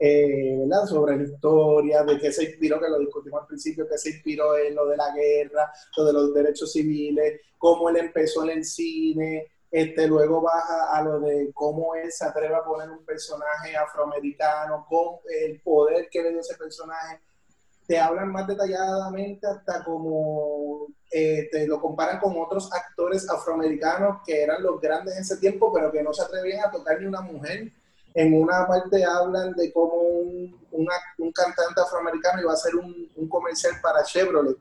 [0.00, 0.86] eh, ¿verdad?
[0.86, 4.56] Sobre la historia, de qué se inspiró, que lo discutimos al principio, que se inspiró
[4.56, 8.64] en lo de la guerra, lo de los derechos civiles, cómo él empezó en el
[8.64, 13.76] cine, este, luego baja a lo de cómo él se atreve a poner un personaje
[13.76, 17.20] afroamericano, con el poder que le dio ese personaje.
[17.88, 24.42] Te hablan más detalladamente hasta como eh, te lo comparan con otros actores afroamericanos que
[24.42, 27.22] eran los grandes en ese tiempo, pero que no se atrevían a tocar ni una
[27.22, 27.72] mujer.
[28.14, 33.10] En una parte hablan de cómo un, una- un cantante afroamericano iba a hacer un,
[33.16, 34.56] un comercial para Chevrolet.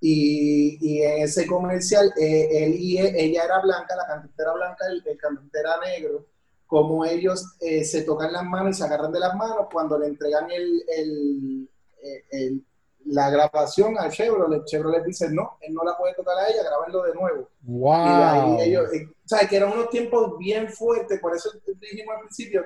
[0.00, 4.52] Y, y en ese comercial, eh, él y e- ella era blanca, la cantante era
[4.54, 6.26] blanca, el, el cantante era negro.
[6.66, 10.06] Como ellos eh, se tocan las manos y se agarran de las manos cuando le
[10.06, 11.67] entregan el, el-
[12.02, 12.64] eh, el-
[13.06, 14.64] la grabación al Chevrolet.
[14.66, 17.48] Chevrolet dice: No, él no la puede tocar a ella, grábenlo de nuevo.
[17.62, 17.94] Y Wow.
[18.24, 22.22] ahí ellos, eh, o sea, que eran unos tiempos bien fuertes, por eso dijimos al
[22.22, 22.64] principio,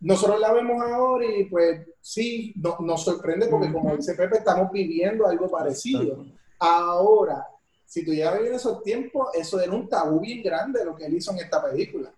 [0.00, 4.70] nosotros la vemos ahora y pues sí, no- nos sorprende porque como dice Pepe, estamos
[4.72, 6.24] viviendo algo parecido.
[6.58, 7.46] Ahora,
[7.86, 11.14] si tú ya vivido esos tiempos, eso era un tabú bien grande lo que él
[11.14, 12.12] hizo en esta película.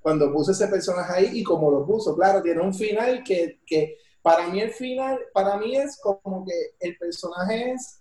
[0.00, 3.96] Cuando puso ese personaje ahí y como lo puso, claro, tiene un final que, que
[4.26, 8.00] para mí el final, para mí es como que el personaje es,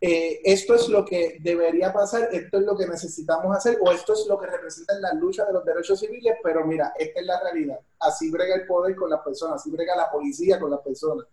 [0.00, 4.12] eh, esto es lo que debería pasar, esto es lo que necesitamos hacer, o esto
[4.12, 7.40] es lo que representa la lucha de los derechos civiles, pero mira, esta es la
[7.40, 7.80] realidad.
[7.98, 11.26] Así brega el poder con las personas, así brega la policía con las personas.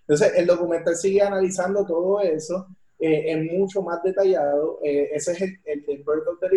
[0.00, 2.66] Entonces, el documental sigue analizando todo eso
[2.98, 4.78] eh, en mucho más detallado.
[4.82, 6.48] Eh, ese es el, el de Birth of the.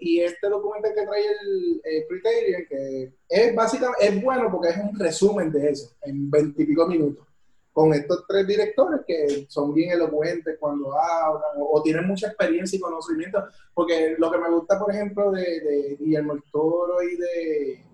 [0.00, 4.98] Y este documental que trae el, el que es básicamente, es bueno porque es un
[4.98, 7.26] resumen de eso, en veintipico minutos.
[7.72, 12.76] Con estos tres directores que son bien elocuentes cuando hablan o, o tienen mucha experiencia
[12.76, 13.44] y conocimiento.
[13.74, 17.84] Porque lo que me gusta, por ejemplo, de, de Guillermo el Toro y de,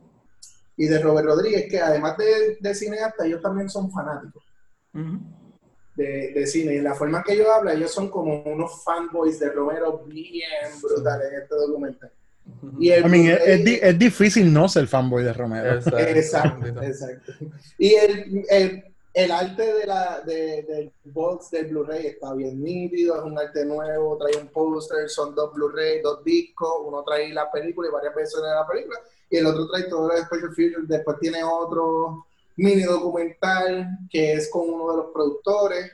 [0.76, 4.44] y de Robert Rodríguez, que además de, de cineasta, ellos también son fanáticos
[5.94, 6.74] de, de cine.
[6.74, 11.32] Y la forma que ellos hablan, ellos son como unos fanboys de Romero bien brutales
[11.32, 12.10] en este documental.
[12.78, 15.74] Y el I mean, es, es di- es difícil no ser fanboy de Romero.
[15.74, 17.32] Exacto, exacto.
[17.78, 18.84] Y el, el,
[19.14, 23.64] el arte de la, de, del box del Blu-ray está bien nítido, es un arte
[23.64, 28.14] nuevo, trae un póster, son dos Blu-ray, dos discos, uno trae la película y varias
[28.14, 28.98] versiones de la película,
[29.30, 32.26] y el otro trae todo el special features, después tiene otro
[32.56, 35.92] mini documental que es con uno de los productores,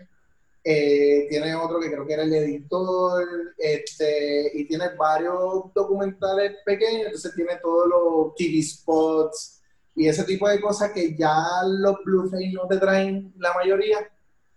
[0.64, 7.06] eh, tiene otro que creo que era el editor, este, y tiene varios documentales pequeños,
[7.06, 9.58] entonces tiene todos los TV spots
[9.98, 13.98] y ese tipo de cosas que ya los Blu-ray no te traen la mayoría,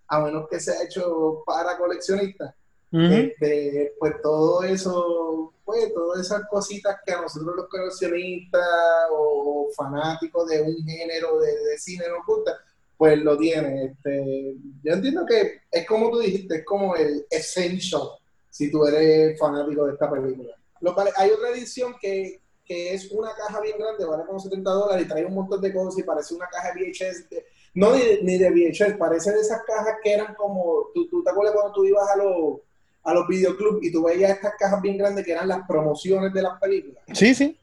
[0.08, 2.54] a menos que sea hecho para coleccionistas.
[2.92, 3.04] Ujú.
[3.04, 8.68] Este, pues todo eso, pues todas esas cositas que a nosotros los coleccionistas
[9.12, 12.58] o fanáticos de un género de, cine nos gusta,
[12.98, 13.86] pues lo tiene.
[13.86, 18.10] Este, yo entiendo que es como tú dijiste, es como el essential
[18.50, 20.54] si tú eres fanático de esta película.
[21.16, 25.08] Hay otra edición que, que es una caja bien grande, vale como 70 dólares y
[25.08, 27.30] trae un montón de cosas y parece una caja VHS.
[27.30, 31.24] de- no ni, ni de VHS, parece de esas cajas que eran como, ¿tú, tú
[31.24, 32.58] te acuerdas cuando tú ibas a los
[33.04, 36.42] a los videoclubs y tú veías estas cajas bien grandes que eran las promociones de
[36.42, 37.04] las películas.
[37.14, 37.58] Sí, sí.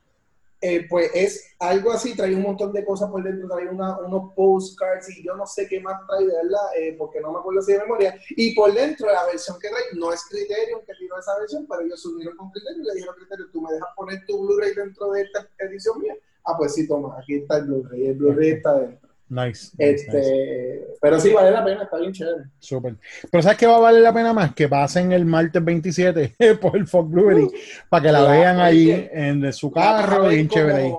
[0.61, 4.33] Eh, pues es algo así, trae un montón de cosas por dentro, trae una- unos
[4.35, 7.61] postcards y yo no sé qué más trae de verdad, eh, porque no me acuerdo
[7.61, 8.19] así de memoria.
[8.31, 11.83] Y por dentro la versión que trae no es Criterion que tiró esa versión, pero
[11.83, 15.13] ellos subieron con Criterion y le dijeron Criterion, tú me dejas poner tu Blu-ray dentro
[15.13, 16.15] de esta edición mía.
[16.45, 19.08] Ah, pues sí, toma, aquí está el Blu-ray, el Blu-ray está dentro.
[19.31, 19.73] Nice.
[19.77, 22.45] Este, pero sí, vale la pena, está bien chévere.
[22.59, 22.95] Súper.
[23.31, 24.55] Pero ¿sabes qué va a valer la pena más?
[24.55, 27.49] Que pasen el martes 27 por el Fox Blueberry
[27.89, 30.93] para que la vean ahí en su carro ver y en chévere ahí.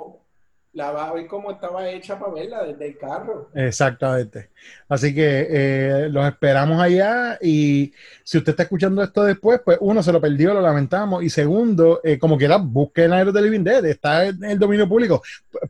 [0.80, 3.50] Como- La vas a ver cómo estaba hecha para verla desde el carro.
[3.54, 4.50] Exactamente.
[4.88, 10.02] Así que eh, los esperamos allá y si usted está escuchando esto después, pues uno
[10.04, 13.86] se lo perdió, lo lamentamos y segundo, eh, como quiera, busquen Aero de Living Dead,
[13.86, 15.22] está en el dominio público,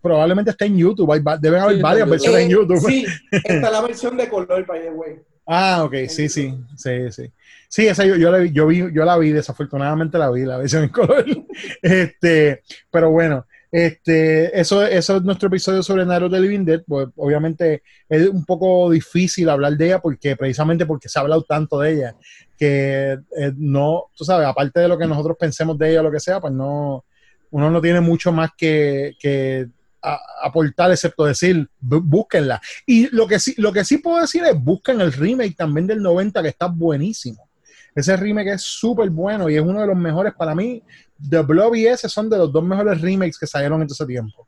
[0.01, 2.79] probablemente está en YouTube, hay va- deben haber Sí, varias está en versiones en YouTube.
[2.89, 5.15] Sí, esta es la versión de color, by the way.
[5.51, 7.31] Ah, ok, sí, sí, sí, sí.
[7.67, 10.57] Sí, esa yo, yo, la vi, yo, vi, yo la vi, desafortunadamente la vi, la
[10.57, 11.25] versión en color.
[11.81, 16.81] Este, pero bueno, este, eso, eso es nuestro episodio sobre Naruto de Living Dead.
[16.87, 21.43] Pues, obviamente es un poco difícil hablar de ella porque precisamente porque se ha hablado
[21.43, 22.15] tanto de ella
[22.57, 26.11] que eh, no, tú sabes, aparte de lo que nosotros pensemos de ella o lo
[26.11, 27.05] que sea, pues no,
[27.51, 29.67] uno no tiene mucho más que, que
[30.01, 32.61] aportar excepto decir, bú- búsquenla.
[32.85, 36.01] Y lo que, sí, lo que sí puedo decir es, busquen el remake también del
[36.01, 37.47] 90 que está buenísimo.
[37.95, 40.81] Ese remake es súper bueno y es uno de los mejores para mí.
[41.29, 44.05] The Blob y ese son de los dos mejores remakes que salieron en todo ese
[44.05, 44.47] tiempo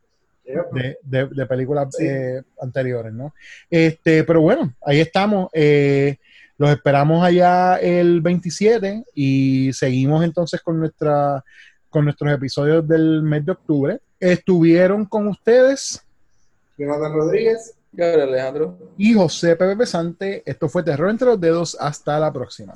[0.73, 2.05] de, de- de películas Sí.
[2.05, 3.33] eh, anteriores, ¿no?
[3.69, 5.49] Este, pero bueno, ahí estamos.
[5.53, 6.17] eh,
[6.57, 11.43] los esperamos allá el 27 y seguimos entonces con nuestra
[11.89, 13.99] con nuestros episodios del mes de octubre.
[14.19, 16.01] Estuvieron con ustedes
[16.77, 17.73] Jonathan Rodríguez.
[17.93, 18.77] Gabriel Alejandro.
[18.97, 20.43] y José Pepe Pesante.
[20.45, 21.75] Esto fue Terror entre los dedos.
[21.79, 22.73] Hasta la próxima.